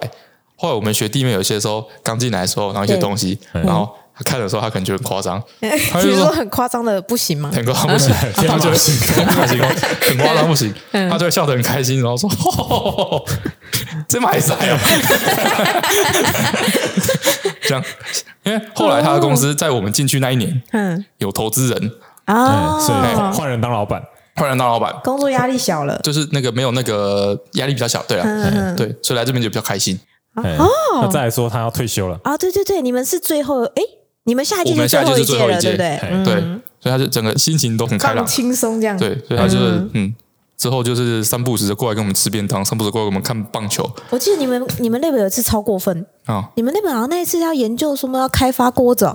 [0.59, 5.41] 后来我们学弟妹有些时候刚进来的时候，然后一些东西，然后他看的时候，他可能觉得很夸张，
[5.91, 7.51] 他就说很夸张的不行吗？
[7.53, 8.77] 很夸张不行， 他就会
[9.15, 9.57] 很夸张，
[10.01, 12.27] 很夸张不行，他就会笑得很开心，然后说
[14.09, 14.79] ：“这么还塞啊！”
[17.61, 17.83] 这样，
[18.43, 21.91] 因为后来他的公司在我们进去那一年，嗯，有投资人。
[22.25, 22.97] 啊，所以
[23.37, 24.03] 换人当老板。
[24.35, 28.23] 换人当老板，工作压力小了，就是那个没有那个压力比较小，对啊，
[28.77, 29.99] 对，所以来这边就比较开心。
[30.43, 30.69] 哦，
[31.01, 33.81] 那再来说他要退休了啊，对对对，你们是最后，哎，
[34.23, 35.99] 你们下一届是最后一届了，对不对？
[36.25, 36.41] 对，
[36.79, 38.97] 所以他就整个心情都很开朗，轻松这样。
[38.97, 40.13] 对，所以他就是嗯，
[40.57, 43.89] 之后就是三不五时的过来跟我们吃便当，三不五时过来跟我们看棒球。
[44.09, 49.05] 我记得你们你们那边有一次超过分啊，你们那边好像那一次要研究什么要开发锅子。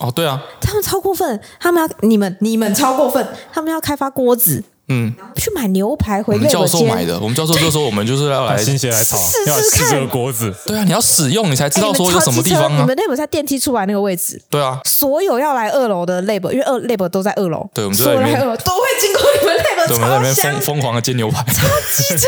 [0.00, 4.64] 哦，对啊，他们超过分，他们要你们你们超过分，他们要开发锅子。
[4.88, 6.38] 嗯，去买牛排回来。
[6.38, 9.16] 我们教授买的，我们教授就说我们就是要来心血来炒，
[9.46, 10.54] 要试这个锅子。
[10.66, 12.80] 对啊，你要使用你才知道说有什么地方啊。
[12.80, 14.40] 你们 lab 在电梯出来那个位置。
[14.50, 17.68] 对啊，所有要来二楼的 lab，因为二 lab 都在二楼。
[17.72, 18.56] 对，我们就在那边都会
[19.00, 22.26] 经过你们 lab，我们在那边疯疯狂的煎牛排，超机车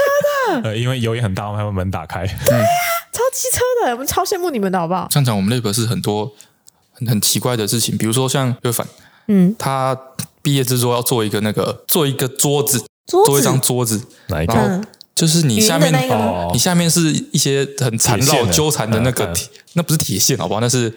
[0.52, 0.62] 的。
[0.70, 2.26] 呃，因为油烟很大，我们还把门打开。
[2.26, 2.64] 对呀，
[3.12, 5.06] 超机车的，我们超羡慕你们的好不好？
[5.10, 6.32] 像讲我们 lab 是很多
[6.94, 8.86] 很很奇怪的事情，比如说像约凡，
[9.26, 9.98] 嗯，他
[10.46, 12.80] 毕业之作要做一个那个做一个桌子。
[13.08, 14.80] 做一张桌子，哪一个？
[15.14, 15.92] 就是你下面，
[16.52, 20.60] 你下面是一些很缠绕、纠缠的那个铁，那不是铁线，好不好？
[20.60, 20.92] 那是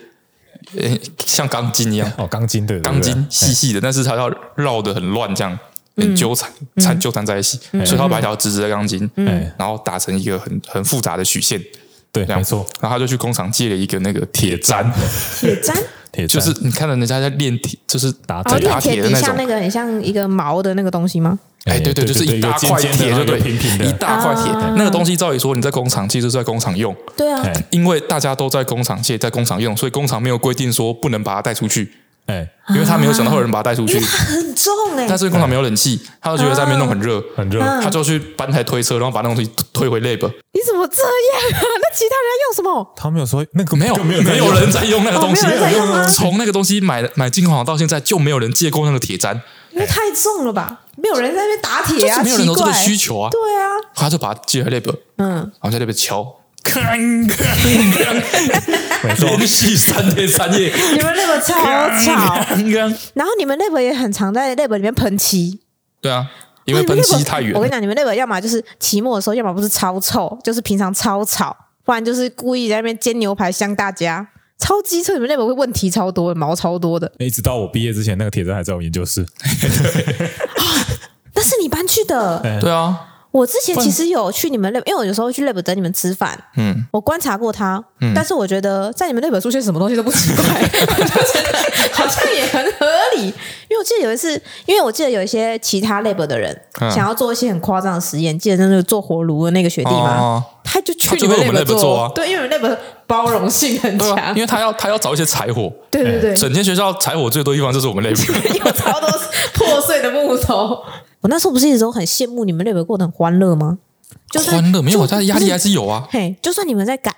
[0.75, 2.11] 呃，像钢筋一样。
[2.17, 5.57] 哦，钢筋对，钢筋细细的，但是它要绕的很乱，这样
[5.97, 9.07] 很纠缠，缠纠缠在一起，所以他把一条直直的钢筋，
[9.55, 11.63] 然后打成一个很很复杂的曲线，
[12.11, 12.65] 对，没错。
[12.81, 14.91] 然后他就去工厂借了一个那个铁砧，
[15.39, 15.79] 铁砧。
[16.27, 21.37] 就是你看到人家在练铁，就是打打铁的那种，像那个很像一个毛的那个东西吗？
[21.65, 24.51] 哎，对对，就是一大块铁，就对，一大块铁。
[24.75, 31.91] 那个东西照理说你在工厂其实是在工厂用，对啊，因为大家都在工厂借，在工厂用，所以工厂没有规定说不能把它带出去。
[32.29, 35.07] 哎，因为他没有想到会有人把他带出去，很重哎。
[35.09, 40.27] 但是工厂没有冷气，他就觉得在那边弄很热，很热，他就去搬台推车，然后把那东西推回 lab。
[40.53, 41.65] 你怎么这样啊？
[41.81, 42.93] 那其他人要用什么？
[42.95, 45.47] 他没有说那个没有，没有人在用那个东西，
[46.13, 49.33] 从那个东西买买进工厂到现在就没有人借过那个铁砧，
[49.71, 50.81] 因为太重了吧？
[50.97, 53.29] 没有人在那边打铁啊，没有人有这个需求啊。
[53.31, 53.65] 对啊，
[53.95, 56.35] 他就把它借回 lab，嗯，然后在那边敲。
[59.19, 62.35] 连续三天三夜，你们 lab 超吵。
[63.15, 65.59] 然后你们 lab 也很常在 lab 里面喷漆。
[66.01, 66.27] 对啊，
[66.65, 67.53] 因为喷漆太远。
[67.53, 74.27] 我跟你讲，你们 lab 要么就是期末的时候，要么不是超臭，就是平常超吵，不然就是故意在那边煎牛排香大家。
[74.59, 77.09] 超机车，你们 lab 会问题超多，毛超多的。
[77.17, 79.25] 一直到我毕业之前，那个铁砧还在我研究室。
[81.33, 82.59] 那是你搬去的？
[82.59, 83.05] 对啊。
[83.31, 86.37] 我之前其实有去你们 lab，因为我有时候去 lab 等你们吃饭。
[86.57, 90.43] 嗯，我观察过他，嗯，但是我觉得在你们 lab 出现什么东西都不奇怪，
[91.93, 93.25] 好像也很合理。
[93.27, 94.33] 因为我记得有一次，
[94.65, 100.43] 因为我记得有一些其他 lab 的人想要做一些很夸张的实验，记得那个做火炉的那个学弟吗？
[100.63, 102.11] 他就去你们 lab 做啊。
[102.15, 105.71] 对，因为你们 lab 包容性很强，因为他要他要找一些柴火。
[105.91, 108.09] 对对对，整间学校柴火最多地方就是我们 lab，
[108.65, 109.07] 有超多
[109.53, 110.83] 破碎的木头。
[111.21, 113.77] 我那时候不是一直都很羡慕你们 lab 过得很欢乐吗？
[114.31, 116.07] 就是欢乐没有，但是压力还是有啊。
[116.09, 117.13] 嘿，就算你们在赶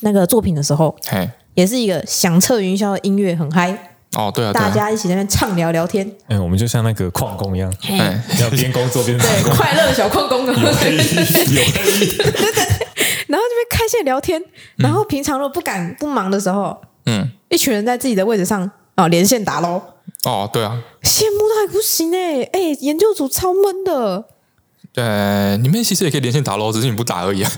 [0.00, 3.92] 那个作品的时候，嘿，也是一个响彻云霄的音乐，很嗨。
[4.16, 6.10] 哦，对啊，大家一起在那边畅聊聊天。
[6.28, 10.46] 哎，我们就像那个矿工一样，哎，要边工作边对快乐的小矿工。
[10.46, 10.62] 有有，
[13.26, 14.42] 然后这边开线聊天，
[14.76, 16.76] 然后平常如果不敢不忙的时候，
[17.06, 19.82] 嗯，一群人在自己的位置上啊连线打喽。
[20.26, 24.24] 哦，对啊，羡慕到还不行哎哎，研究组超闷的。
[24.92, 27.52] 对，你们其实也可以连线打喽，只是你不打而已啊。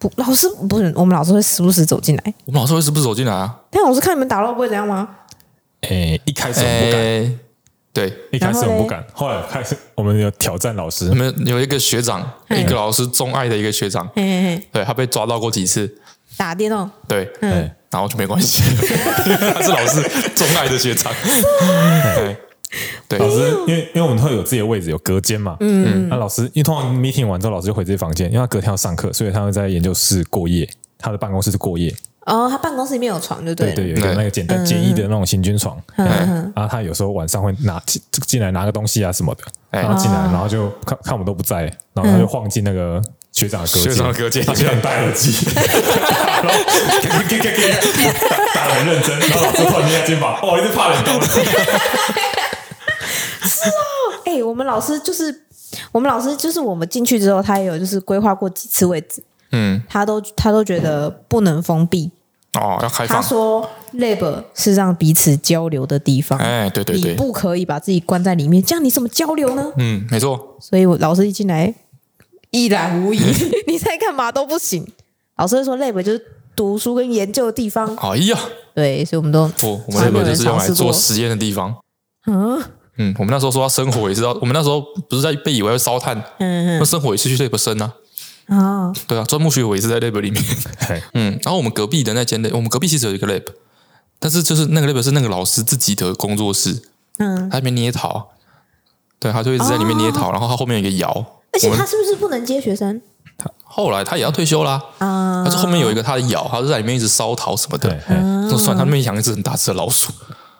[0.00, 2.34] 不，老师不是，我们老师会时不时走进来。
[2.46, 3.60] 我们老师会时不时走进来啊。
[3.70, 5.08] 但老师看你们打喽不会怎样吗？
[5.82, 7.38] 哎，一开始我不敢，
[7.92, 11.08] 对，一开始我不敢，后来开始我们有挑战老师。
[11.10, 15.86] 我们有一个学长，一个老师钟爱的一个学长，对，他被抓到过几次
[16.36, 17.70] 打电动，对，嗯。
[17.90, 18.62] 然后就没关系，
[19.54, 20.02] 他是老师
[20.34, 21.10] 钟爱的学长。
[23.08, 25.56] 对，老师，因为因为我们会有自己的位置，有隔间嘛。
[25.60, 30.68] 嗯，那老师因为通常 meeting 完之后，老师就回自己房间，因为他隔天要上课，所以他会在研究室过夜。
[30.98, 31.90] 他的办公室是过夜。
[32.26, 33.72] 哦，他办公室里面有床，对对？
[33.72, 35.80] 对，有一个那个简单简易的那种行军床。
[35.96, 41.62] 然后他有时候晚上会拿进进来拿个东西啊什么的，然后进来，然后就看看我们都不在，
[41.94, 43.02] 然后他就晃进那个。
[43.38, 46.48] 学长的隔间，学长的隔间，他居然戴耳机， 然
[47.16, 47.72] 后给给给给
[48.54, 51.20] 打得很认真，然后老师突然捏肩膀，哦，一直怕冷冻。
[53.46, 53.72] 是哦，
[54.24, 55.42] 哎，我们老师就是
[55.92, 59.22] 我们老师就是我们进去之后，他也有就是规划过几次位置，
[59.52, 62.10] 嗯，他都他都觉得不能封闭
[62.54, 63.22] 哦，要开放。
[63.22, 69.72] 他说，lab 是让彼此交流的地方，哎，对对对，你不可以把自己关在里面，这样你怎么交流呢？
[69.76, 70.56] 嗯，没错。
[70.60, 71.74] 所以我老师一进来。
[72.50, 73.20] 一览无遗，
[73.66, 74.86] 你在干嘛都不行。
[75.36, 76.24] 老师说，lab 就是
[76.56, 77.94] 读书跟研究的地方。
[77.96, 78.38] 哎呀，
[78.74, 81.76] 对，所以我们都不，我们 lab 就是用来做实验的地方。
[82.26, 82.62] 嗯
[82.96, 87.94] 嗯，我们那时候说要生火也是要，我们那时候不是在被以为要烧炭，嗯嗯，那生火也是去 lab 生啊。
[88.48, 90.42] 哦，对啊，钻木取火也是在 lab 里面。
[91.14, 93.44] 嗯，然后我们隔壁的那间 lab，我们隔壁其实有一个 lab，
[94.18, 96.82] 但是就是那个 lab 是那个老师自己的工作室。
[97.18, 98.30] 嗯，他在里面捏陶，
[99.20, 101.24] 对，他就一直在里面捏陶，然后他后面有一个窑。
[101.58, 103.00] 而且他是不是不能接学生？
[103.36, 104.82] 他后来他也要退休啦。
[104.98, 105.42] 啊！
[105.44, 107.90] 但是后面有一个他的窑，他就在里面一直烧陶什么的。
[108.50, 110.10] 就算他那边养一只很大只的老鼠。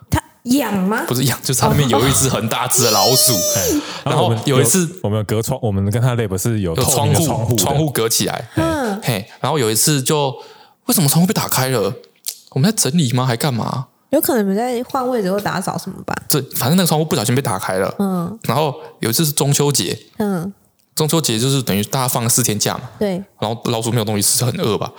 [0.09, 1.03] 他养吗？
[1.07, 3.33] 不是养，就是他那边有一只很大只的老鼠。
[4.05, 8.47] 然后有一次，我们有隔窗，我们跟他 lab 是有窗户，窗户窗户隔起来。
[8.55, 8.99] 嗯。
[9.01, 10.33] 嘿，然后有一次就
[10.85, 11.93] 为什么窗户被打开了？
[12.51, 13.25] 我们在整理吗？
[13.25, 13.87] 还干嘛？
[14.11, 16.15] 有可能你们在换位置或打扫什么吧？
[16.29, 17.93] 对，反正那个窗户不小心被打开了。
[17.99, 18.39] 嗯。
[18.43, 19.97] 然后有一次是中秋节。
[20.17, 20.51] 嗯。
[20.95, 23.11] 中秋节就是等于大家放了四天假嘛，对。
[23.39, 24.91] 然后老鼠没有东西吃，很饿吧？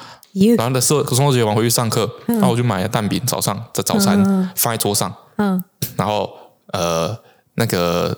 [0.57, 4.17] 然后的时候中秋节晚回去上课，然后我就买了蛋饼，早上的早餐
[4.57, 5.63] 放在桌上，嗯。
[5.97, 6.31] 然后
[6.73, 7.17] 呃，
[7.55, 8.17] 那个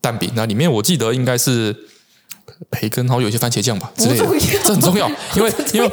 [0.00, 1.76] 蛋饼，那里面我记得应该是
[2.70, 4.24] 培根，然后有一些番茄酱吧之类的，
[4.64, 5.92] 这很 重要，因为因为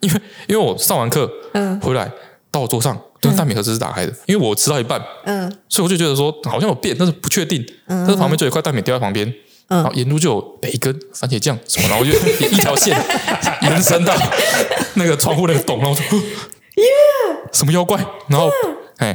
[0.00, 2.12] 因为因为我上完课，嗯，回来
[2.50, 9.32] 到我桌上，就是蛋饼盒子是打开的，因为我吃到一半，嗯，所以我就觉得说好像有变，但是不确定，但是旁边就有一块蛋饼掉在旁边。
[9.68, 12.98] 然后沿路就有培根、番茄酱什么，然后我就一条线
[13.62, 14.14] 延伸到
[14.94, 16.84] 那个窗户那个洞，然后耶，
[17.52, 18.02] 什么妖怪？
[18.28, 18.50] 然后
[18.96, 19.14] 哎，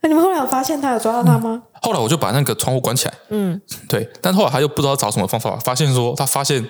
[0.00, 1.62] 那你们后来有发现他有抓到他吗？
[1.82, 4.08] 后来我就把那个窗户关起来，嗯，对。
[4.20, 6.60] 但后来他又不知道找什么方法，发现说他发现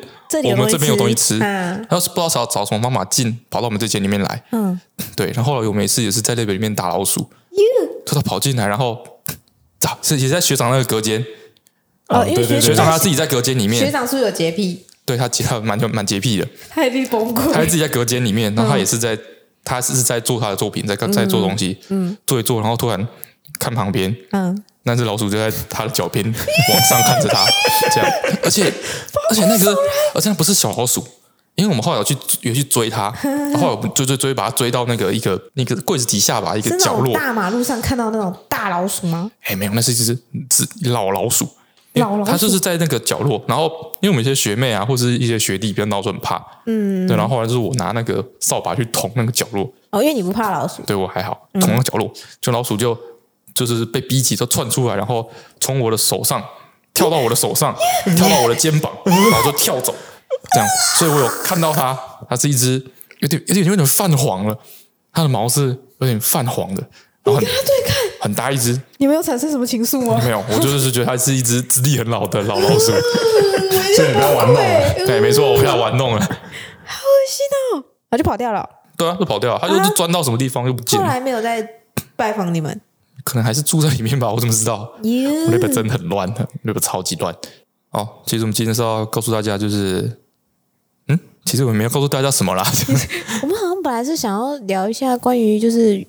[0.45, 4.79] 我们这边有东西吃，他又是不知道找找什么方法进跑到我们这间里面来，嗯，
[5.17, 5.29] 对。
[5.29, 7.63] 然后后来我每次也是在那边里面打老鼠，耶，
[8.05, 8.99] 他他跑进来，然后
[9.81, 11.25] 找 是也在学长那个隔间。
[12.09, 13.85] 哦，因为学长他自己在隔间里面。
[13.85, 14.85] 学长是不是有洁癖？
[15.05, 16.47] 对他，他蛮蛮洁癖的。
[16.69, 17.53] 他已经崩溃。
[17.53, 19.17] 他自己在隔间里面，然后他也是在，
[19.65, 23.09] 他是在做他的作品，在在做东西，嗯，做一做，然后突然
[23.59, 27.45] 看旁边，嗯，那只老鼠就在他的脚边 往上看着他，
[27.95, 28.11] 这样，
[28.43, 28.73] 而且
[29.31, 29.77] 而且那个，
[30.15, 31.07] 而且那不是小老鼠。
[31.55, 37.15] 因为我们后来有去有去追他，然 后我们追追追，把他追到那个一个那个柜子底下吧，一个角落。
[37.15, 39.31] 大马路上看到那种大老鼠吗？
[39.43, 40.15] 哎，没有，那是一只
[40.51, 41.49] 只老老鼠。
[42.01, 43.43] 老老鼠，它就是在那个角落。
[43.47, 43.69] 然后，
[44.01, 46.45] 因为我们一些学妹啊，或者是一些学弟，比较闹，就很怕。
[46.67, 47.07] 嗯。
[47.07, 49.65] 对，然后后来就是我拿那个扫把去捅那个角落。
[49.91, 50.83] 哦，因为你不怕老鼠。
[50.83, 52.97] 对，我还好，捅那个角落，就老鼠就
[53.55, 55.29] 就是被逼急，就窜出来，然后
[55.61, 56.45] 从我的手上
[56.93, 57.75] 跳到我的手上，
[58.17, 59.95] 跳到我的肩膀，然后就跳走。
[60.53, 62.85] 这样，所以我有看到它，它是一只
[63.21, 64.57] 有点有点有点泛黄了，
[65.13, 65.69] 它的毛是
[65.99, 66.83] 有点泛黄的，
[67.25, 67.97] 然后很跟它对看，
[68.27, 68.79] 很大一只。
[68.99, 70.21] 你没有产生什么情愫吗？
[70.25, 72.87] 没有，我就是觉得它是一只资历很老的老老鼠，
[73.95, 74.95] 所以你不要玩弄了。
[75.07, 76.21] 对，没错，我不要玩弄了。
[76.21, 77.47] 好恶心
[77.79, 77.85] 哦！
[78.11, 78.69] 它就跑掉了。
[78.97, 81.07] 对啊，就跑掉了，它就是钻到什么地方又不见了。
[81.07, 81.65] 后来没有再
[82.17, 82.81] 拜访你们，
[83.23, 84.33] 可能还是住在里面吧？
[84.33, 84.93] 我怎么知道？
[85.03, 87.33] 我那个真的很乱的，那个超级乱。
[87.93, 90.19] 哦，其实我们今天是要告诉大家，就是
[91.09, 91.19] 嗯。
[91.45, 92.65] 其实我没有告诉大家什么啦。
[93.41, 96.05] 我们好像本来是想要聊一下关于就是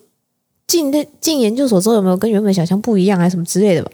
[0.67, 3.91] 进的进研究所之后有没有跟原本想象不一样，还是什么之类的吧？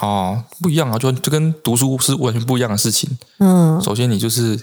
[0.00, 3.10] 哦，不一样啊，就就跟读书是完全不一样的事情。
[3.38, 4.58] 嗯，首先你就是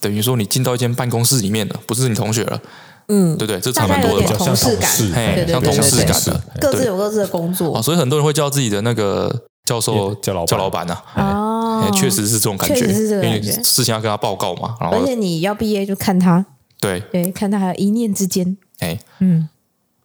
[0.00, 2.60] 等于说你进到一间办公室里面了，不是你同学了。
[3.08, 7.80] 嗯，对对，这差蛮多的，像同事感，嘿，像同事感的，各自有各自的工作。
[7.82, 11.88] 所以很多人会叫自己的那个教授叫老叫老板啊。
[11.94, 14.74] 确实是这种感觉，因为事情要跟他报告嘛。
[14.80, 16.44] 然后，而且你要毕业就看他，
[16.80, 18.56] 对对，看他还有一念之间。
[18.80, 19.48] 哎，嗯，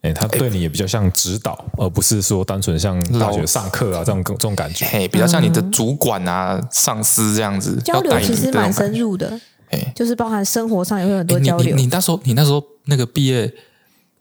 [0.02, 4.86] 哎，他对你也比较像指导，而不是说单纯像大学上课啊这种这种感觉。
[4.86, 9.40] 嘿，比较像你的主管啊、上司这样子交流，其实蛮深入的。
[9.70, 11.76] 哎，就是包含生活上也会有很多交流。
[11.76, 13.54] 你那时候，你那时候那个毕业，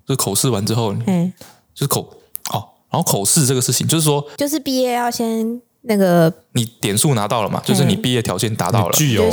[0.06, 1.32] 就口试完之后，哎，
[1.74, 2.02] 就是口
[2.52, 5.62] 哦，然后口试这个事情，就是说，就是毕业要先。
[5.82, 7.60] 那个你点数拿到了嘛？
[7.64, 9.30] 就是你毕业条件达到了，具有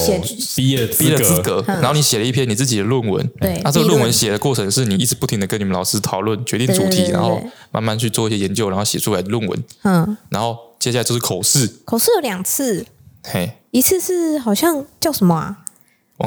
[0.55, 1.63] 毕业毕业资格。
[1.67, 7.41] 然后你写了一篇你自己的论文，对，那这个论文写的过程是你一直不停的跟你们老师讨论，决定主题，然后
[7.71, 9.63] 慢慢去做一些研究，然后写出来的论文。
[9.83, 12.85] 嗯，然后接下来就是口试，口试有两次，
[13.23, 15.57] 嘿，一次是好像叫什么啊？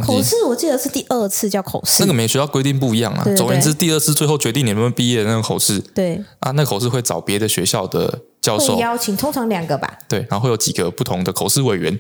[0.02, 3.24] 口试我记得是第二次叫口试，那个每学校规定不一样啊。
[3.36, 6.22] 总而言之，第二次最后决定你们毕业的那个口试，对。
[6.38, 9.98] 啊，那个口试会找别的学校的教授邀请，通常两个吧。
[10.08, 11.98] 对，然后会有几个不同的口试委员，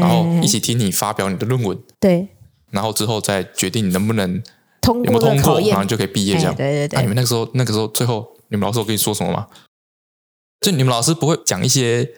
[0.00, 1.78] 然后一起听你发表你的论文。
[1.98, 2.28] 对，
[2.70, 4.42] 然后之后再决定你能不能
[4.80, 6.54] 通过，有没有通过，然后就可以毕业这样。
[6.54, 6.96] 对对对。
[6.96, 9.46] 那你们那个时候，那个时候最后你们老师有跟你说什么吗？
[10.60, 12.10] 就你们老师不会讲一些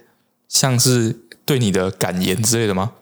[0.48, 2.94] 像是对你的感言之类的吗？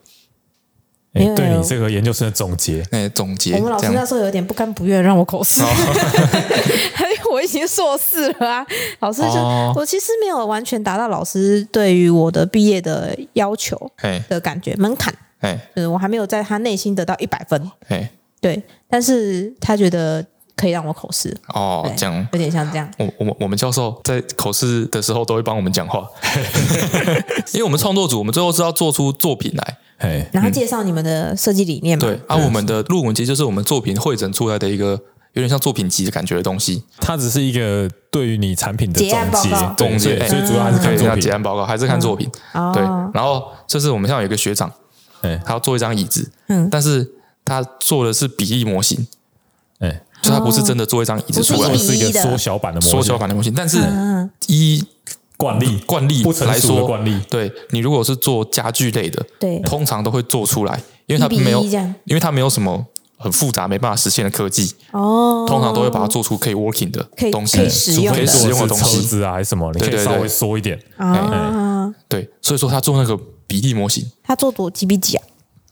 [1.13, 3.55] 哎，对你这个研究生的总结，哎，总结。
[3.57, 8.65] 我们老师那时候有点不甘不愿让我口试， 因为我已经硕士了啊。
[9.01, 9.35] 老师就
[9.75, 13.91] 我其实没有完全达到老师对于我的毕业的要求
[14.29, 18.09] 的感觉门槛，哎，就是我还没有在他内心得到一百分，哎，
[18.41, 21.37] 对，但是他觉得可以让我口试。
[21.49, 22.29] 哦，这样。
[22.33, 22.89] 有点像这样。
[22.99, 26.09] 我我们我们教授在口试的时候都会帮我们讲话，
[27.53, 29.79] 因为我们创作组，我们最后是要做出作品来。
[30.03, 32.07] Hey, 然后介绍你们的设计理念嘛？
[32.07, 34.93] 对，而、啊、我们的论文其实就是我们作品汇整出来的一个
[35.35, 36.83] 有点像作品集的感觉的东西。
[36.99, 39.09] 它只是一个对于你产品的总
[39.43, 40.27] 结，总结。
[40.27, 42.27] 所以主要还是看作品，结案报告还是看作品。
[42.55, 42.83] 嗯、对，
[43.13, 44.73] 然后就是我们现在有一个学长，
[45.21, 47.07] 哎，他要做一张椅子，嗯，但是
[47.45, 49.07] 他做的是比例模型，
[49.81, 53.79] 哎，就他不是真的做一张椅子出来，是一个缩小版的模型，缩小版的模型，但是
[54.47, 54.83] 一。
[55.41, 61.65] 惯例，惯例不来说，惯例，对你如果是做家具类的，对，通常都会做出来，因为它没有，
[62.05, 62.85] 因为它没有什么
[63.17, 68.67] 很复杂、没办法实现的科技哦，通常都会把它做出可以 working 的东西，可以使用的。
[68.69, 70.79] 东西，车子啊还是什么，你可以稍微缩一点。
[70.99, 75.25] 啊，对，所以说他做那个比例模型，他做多几比几啊？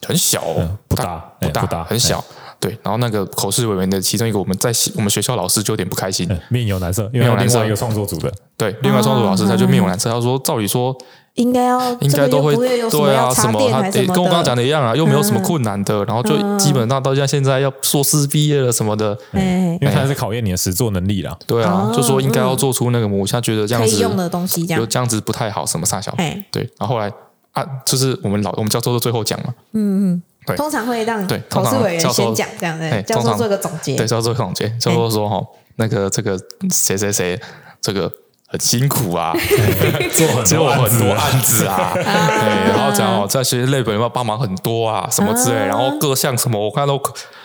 [0.07, 0.43] 很小，
[0.89, 2.25] 不大，不大，很小。
[2.61, 10.97] 对，然后那个口试委员的其中一个，我们在我们学校老师就有点不开心，面有难色，因为有另外一个创作组的，对，另外创作老师他就面有难色，他说照理说
[11.35, 26.13] 应该要应该都会对啊，什么他跟我刚刚讲的一样啊，又没有什么困难的，然后就基本上到现在现在要硕士毕业了什么的，因为他是考验你的实作能力啦，对啊，就说应该要做出那个模，他觉得这样子用的东西，就这样子不太好，什么三小，
[26.51, 27.09] 对，然后后来
[27.53, 30.23] 啊，就是我们老我们教授的最后讲嘛，嗯嗯。
[30.57, 33.97] 通常会让对考试委员先讲这样子，教授做个总结。
[33.97, 34.69] 对，教授做个总结。
[34.79, 35.43] 教授说：“哈，
[35.77, 36.39] 那个这个
[36.71, 37.39] 谁谁谁，
[37.81, 38.11] 这个
[38.47, 39.35] 很辛苦啊，
[40.15, 46.99] 做很多很多案子啊， 然后讲哦，这些 lab 要帮忙很多啊，什么之类，然后各项什么我看都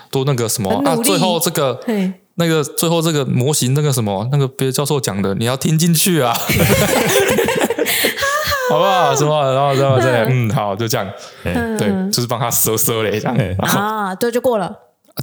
[0.10, 1.78] 都那个什么啊，最后这个
[2.36, 6.34] 那个最后这个模型那个什么那个别的教授讲的，你要听进去啊，
[8.70, 9.16] 好不好？
[9.16, 9.54] 什么？
[9.54, 11.08] 然后然后再嗯好就这样，
[11.44, 14.74] 对，就是帮他收收了一下啊，对，就过了，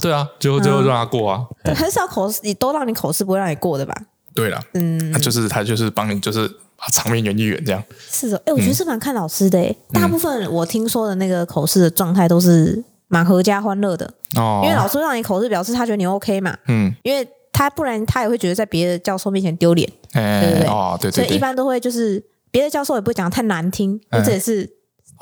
[0.01, 3.93] 对啊，最后最后让他过啊，很少口试你都让你口试不会让你过的吧？
[4.33, 7.83] 对了，嗯，他就是他就是帮你，就是把场面圆一圆这样。
[7.99, 14.05] 是的，哎，我觉得是蛮看老师的，哎，大部分我听说的那个口试的状态都是蛮合家欢乐的。
[14.37, 20.67] 哦，因为老师让你口试，表示他觉得你 OK 嘛，嗯，因为他不然他也会觉得在别的教授面前丢脸，对不对？
[20.67, 24.65] 哦，对对，所以一般都会就是别的教授也不会讲得太难听，这也是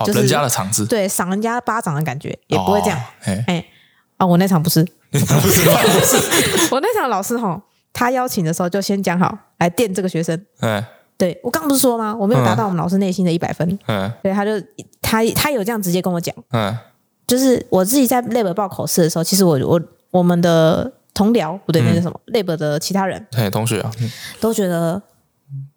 [0.06, 3.66] 就是人家的场子，对，赏人家巴掌的感觉也不会这样，哎，
[4.18, 7.62] 啊，我那场不是，不是，不是，我那场老师哈。
[7.92, 10.82] 他邀请的时候就先讲好来电这个学生，嗯，
[11.18, 12.16] 对我刚不是说吗？
[12.16, 14.52] 我没有达到我们老师内心的一百分，嗯，对，他就
[15.02, 16.74] 他他有这样直接跟我讲，嗯，
[17.28, 23.92] 就是我自己在 lab 报考试的时候，其实我我我们的同僚不对，那是什么 lab 的其他人，哎，同学啊，
[24.40, 25.02] 都觉得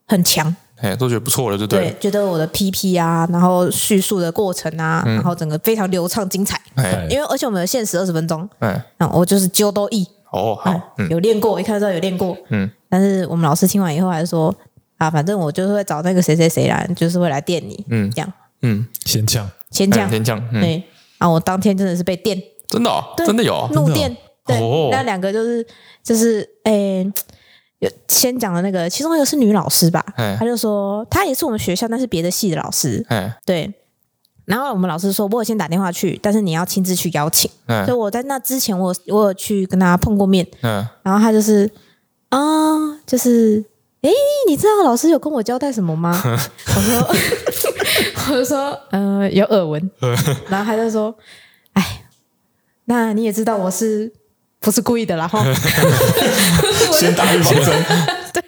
[0.06, 10.06] 很强，哎，都觉得不错了，就对，觉得我的 PP 啊，然后叙述的过程啊，然后整个非常流畅精彩，哎，因为而且我们有限时二十分钟，嗯，我就是揪都意。
[10.32, 12.36] 哦，好，有练过，一看就知道有练过。
[12.48, 14.54] 嗯，但是我们老师听完以后还是说
[14.96, 17.84] 啊，反正我就是会找那个谁谁谁来，就是会来电你。
[17.90, 18.32] 嗯，这样。
[18.62, 20.40] 嗯，先讲，先讲，先讲。
[20.52, 20.82] 对
[21.18, 24.16] 啊，我当天真的是被电，真的，真的有怒电。
[24.46, 24.58] 对，
[24.90, 25.64] 那两个就是
[26.02, 27.04] 就是诶，
[27.82, 30.04] 有先讲的那个，其中一个是女老师吧？
[30.38, 33.04] 她就说她也是我们学校，但是别的系的老师。
[33.08, 33.72] 嗯，对。
[34.44, 37.50] 然后我们老师说，我有先打电话去，但是你要亲自去邀请。
[37.66, 40.46] 嗯，所以我在那之前，我我有去跟他碰过面。
[40.62, 41.68] 嗯，然后他就是
[42.28, 43.64] 啊、呃，就是
[44.02, 44.10] 哎，
[44.48, 46.16] 你知道老师有跟我交代什么吗？
[46.24, 47.08] 我说，
[48.30, 49.90] 我就说，呃，有耳闻。
[50.48, 51.12] 然后他就说，
[51.72, 52.04] 哎，
[52.84, 54.12] 那你也知道我是
[54.60, 55.28] 不是故意的啦？
[55.32, 55.52] 然后
[56.92, 57.84] 先打预防针。
[58.32, 58.42] 对，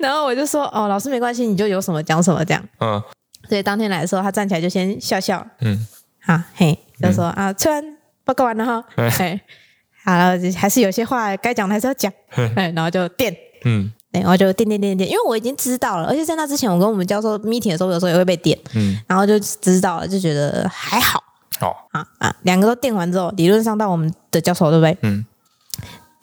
[0.00, 2.62] 然后我就说，哦，老师没关系，你就有什么讲什么这样。
[2.80, 3.02] 嗯。
[3.48, 5.86] 所以当天来的时候，他站起来就先笑笑，嗯，
[6.20, 9.40] 好，嘿，就说啊，催完报告完了哈，哎，
[10.04, 12.12] 好了，还是有些话该讲的还是要讲，
[12.56, 13.32] 哎，然后就电，
[13.64, 21.22] 嗯，然后就电电电电，因为我已经知道了，而且在那之前，我跟我们教授 meeting 的时候，有时候也会被电，嗯，然后就知道了，就觉得还好，
[21.60, 24.98] 好，啊啊，两个都电完之后，理论上到我们的教授对不对？
[25.02, 25.24] 嗯。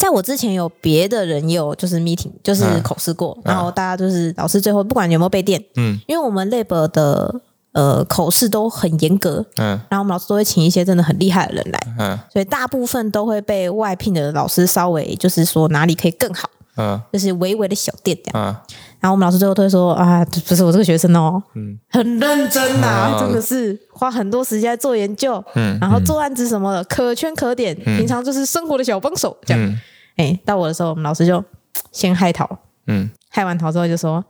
[0.04, 7.34] 在我之前有别的人有就是 meeting 就是口试过，然后大家就是老师最后不管有没有被电，嗯，因为我们 lab 的
[7.72, 29.80] 呃口试都很严格，嗯，然后我们老师都会请一些真的很厉害的人来，嗯，所以大部分都会被外聘的老师稍微就是说哪里可以更好，嗯，就是微微的小电这样，嗯，然后我们老师最后都会说啊，不是我这个学生哦，嗯，很认真呐，真的是花很多时间做研究，嗯，然后做案子什么的可圈可点，平常就是生活的小帮手这样。
[30.18, 31.44] 哎，到我的时候，我们老师就
[31.92, 34.24] 先害桃，嗯，害完桃之后就说，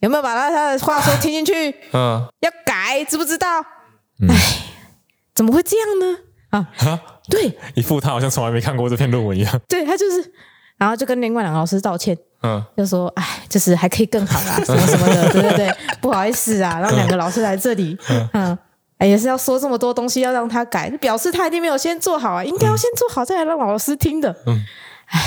[0.00, 1.74] 有没有把他他的话说听进去？
[1.92, 3.46] 嗯，要改，知不知道？
[4.28, 4.36] 哎，
[5.34, 6.18] 怎么会这样呢？
[6.50, 6.68] 啊，
[7.28, 9.60] 对，一副他好像从来没看过这篇论文一样。
[9.68, 10.32] 对，他就是，
[10.76, 17.96] 然后就跟另外两个老师道歉，嗯，就说，哎，就是还可以更好啦，什么什么的，对对对，不好意思啊，让两个老师来这里，
[18.32, 18.58] 嗯。
[19.00, 24.36] 哎，也是要说这么多东西，要让他改，表示他一定没有先做好啊，应该要先做好，再来让老师听的。
[24.46, 24.62] 嗯，
[25.06, 25.20] 哎，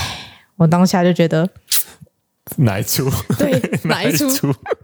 [0.57, 1.49] 我当下就觉得
[2.57, 3.09] 哪一出？
[3.38, 3.59] 对，
[3.89, 4.28] 哪一出？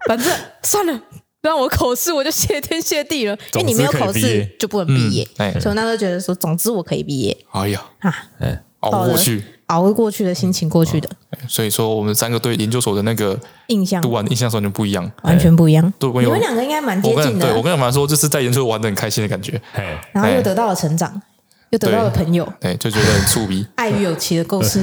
[0.07, 1.01] 反正算了，
[1.41, 5.27] 让我口试，我就谢天谢地了，因为你没有口试就不能毕业。
[5.37, 7.37] 哎，所以我那时候觉得说，总之我可以毕业。
[7.51, 9.43] 哎呀，啊，哎，熬过去。
[9.69, 11.07] 熬过去的心情过去的，
[11.47, 15.93] 所以说我们三个对研究所的那个印象，读完的印象完全不一样，完全不一样。
[16.01, 17.45] 你们两个应该蛮接近的。
[17.45, 19.61] 对，我跟你们说，就是在研究所玩的很开心的感觉，
[20.11, 21.21] 然后又得到了成长，
[21.69, 23.63] 又得到了朋友，对，就觉得很触鼻。
[23.77, 24.81] 爱与友情的故事。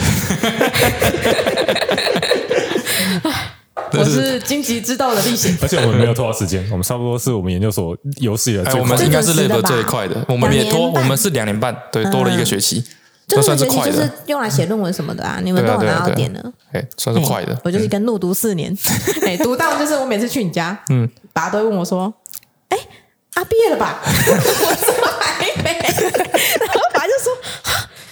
[3.93, 12.85] 我是荆棘之道的历险，而且我们没有拖到时间，我们差不多是我们研究所有史以来，我们应该是 lab 最快的，我们也多，我们是两年半，对，多了一个学期。
[13.29, 17.59] 这个学期就是用来写论文什么的啊，你们都有拿到点了，哎，算是快的。
[17.65, 18.73] 我就是跟路读四年，
[19.27, 22.13] 哎，读到就是我每次去你家，嗯，爸都会问我说，
[22.69, 22.79] 哎，
[23.35, 24.01] 啊，毕业了吧？
[24.07, 27.37] 我说还没，然后爸就说，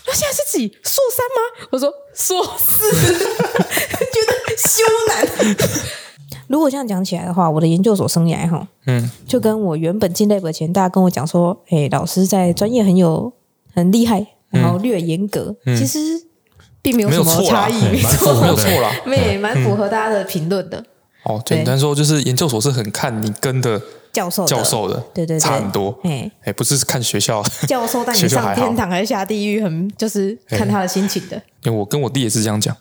[0.06, 1.68] 那现在是几硕三吗？
[1.70, 5.56] 我说硕四，觉得羞难。
[6.48, 13.32] 如果这样讲起来的话，我的研究所生涯哈，嗯，就跟我原本进 lab 前，大家跟我讲说，哎，老师在专业很有
[13.72, 14.33] 很厉害。
[14.54, 15.98] 然后略严格，其实
[16.80, 20.82] 并没有什么差异，没错，没有错啦， 没蛮符合大家的评论的。
[21.24, 23.80] 哦，简单说就是研究所是很看你跟的
[24.12, 25.98] 教授教授的，对对，差很多。
[26.04, 31.36] 哎哎，不是看学校 教授带你上天堂还是下地狱，很就是看他的心情的。
[31.62, 32.76] 因为我跟我弟也是这样讲，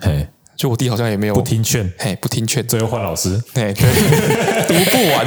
[0.00, 0.26] 嘿。
[0.54, 3.82] 就我弟好像也没有不听劝，嘿，不听劝，最后换老师，嘿，对，
[4.68, 5.26] 读不完。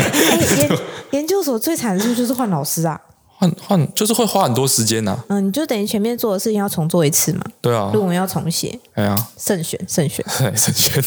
[0.59, 0.79] 研
[1.11, 3.01] 研究所最惨的是不是就是换老师啊？
[3.37, 5.17] 换换就是会花很多时间呐。
[5.27, 7.43] 嗯，你就等于前面做的事情要重做一次嘛。
[7.61, 8.79] 对啊，论文要重写。
[8.93, 10.25] 哎呀，慎选，慎选，
[10.55, 11.03] 慎选。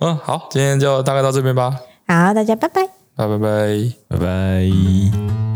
[0.00, 1.76] 嗯，好，今天就大概到这边吧。
[2.06, 2.86] 好，大家拜拜，
[3.16, 5.49] 拜拜拜拜拜。